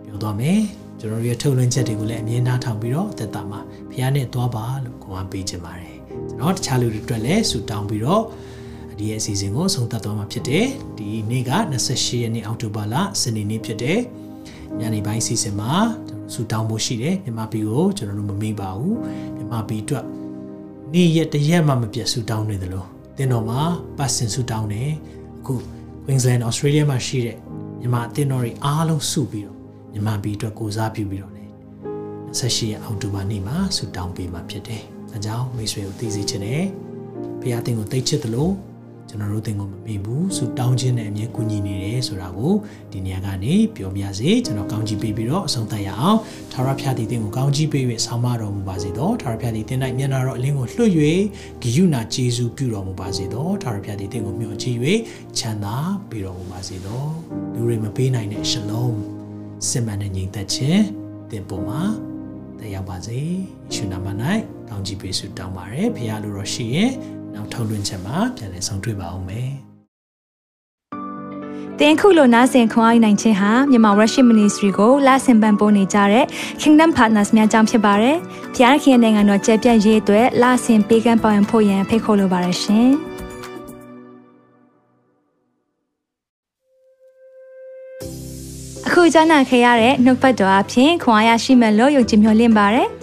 [0.06, 0.60] ပြောသွားမယ်
[1.00, 5.98] ကျွန်တော်တို့ရဲ့ထုတ်လွှင့်ချက်တွေကိုလည်းအမြင်နားထောင်ပြီးတော့သက်တာမှာဖခင်နဲ့သွားပါလို့ခေါ်ပေးချင်ပါတယ်
[6.30, 8.24] ကျွန်တော်တခြားလူတွေအတွက်လည်းဆုတောင်းပြီးတော့
[9.00, 10.66] ဒီရဲ့အစီအစဉ်ကိုဆုံးသက်သွားမှာဖြစ်တယ်
[10.98, 14.00] ဒီနေ့က28ရက်နေ့အောက်တိုဘာလစနေနေ့ဖြစ်တယ်
[14.80, 15.74] ညနေပိုင်းစီစဉ်မှာ
[16.34, 18.98] ဆူတောင်းဖို့ရှိတယ်မြန်မာပြည်ကိုကျွန်တော်တို့မမေ့ပါဘူး
[19.36, 20.06] မြန်မာပြည်အတွက်
[20.94, 22.88] နေ့ရက်တရက်မှမပြတ်ဆူတောင်းနေတယ်လို့
[23.18, 23.62] တင်းတော်မှာ
[23.98, 24.92] ပတ်စင်ဆူတောင်းတယ်
[25.40, 25.54] အခု
[26.06, 27.38] Queensland Australia မှာရှိတဲ့
[27.80, 29.58] မြန်မာအသင်းတော်တွေအားလုံးစုပြီးတော့
[29.92, 31.46] မြန်မာပြည်အတွက်ကိုစားပြုပြီးတော့လေ
[32.40, 34.82] 28ရက်အောက်တိုဘာနေ့မှာဆူတောင်းပေးမှာဖြစ်တယ်။
[35.14, 36.64] အဲကြောင့်မိတ်ဆွေကိုသိစေချင်တယ်။
[37.42, 38.54] ဘုရားသင်ကိုသိချစ်တယ်လို့
[39.14, 42.54] ကျွန်တော်တို့သင်ကိုမမေ့ဘူးဆူတောင်းခြင်းနဲ့အမြဲကူညီနေတယ်ဆိုတာကို
[42.92, 46.20] ဒီနေရာကနေပြောပြစေကျွန်တော်ကောင်းချီးပေးပြီးတော့အဆုံးသတ်ရအောင်
[46.52, 50.92] ထာဝရဘုရားသည်သင်ကိုကောင်းချီးပေး၍ဆောင်းမတော်မူပါစေသောထာဝရဘုရားသည်သင်၌မျက်နာတော်အလင်းကိုလွှတ်၍
[51.62, 54.78] ဂိယုနာကျေးဇူးပြုတော်မူပါစေသောထာဝရဘုရားသည်သင်ကိုမျှော်ကြည့်၍
[55.38, 55.76] ချမ်းသာ
[56.10, 57.04] ပေးတော်မူပါစေသော
[57.54, 58.98] လူတွေမပေးနိုင်တဲ့ရှလုံး
[59.70, 60.84] စစ်မှန်တဲ့ညီသက်ခြင်း
[61.30, 61.82] သင်ပေါ်မှာ
[62.60, 63.28] တရားပါစေယေ
[63.74, 64.08] ရှုနာမ၌
[64.70, 66.92] တောင်းကြည့်ပေးဆုတောင်းပါရယ်ဘုရားလိုတော်ရှိရင်
[67.36, 69.52] နောက်ထောက်လွှင့်ချက်မှာပြန်လည်ဆောင်တွေ့ပါအောင်မယ်။
[71.80, 76.26] တင်ခုလိုနာဆင်ခွန်အားနိုင်ခြင်းဟာမြန်မာ Worship Ministry ကိုလာဆင်ပန်ပိုးနေကြတဲ့
[76.62, 78.18] Kingdom Partners များအကြောင်းဖြစ်ပါတယ်။
[78.56, 82.90] ဖျားခင်နိုင်ငံတော်ကျယ်ပြန့်ရေးအတွက်လာဆင်ပေးကမ်းပောင်းဖို့ရန်ဖိတ်ခေါ်လိုပါတယ်ရှင်။
[88.88, 92.88] အခုကြားနာခဲ့ရတဲ့နှုတ်ပတ်တော်အဖြစ်ခွန်အားရရှိမဲ့လို့ယုံကြည်မျှော်လင့်ပါတယ်။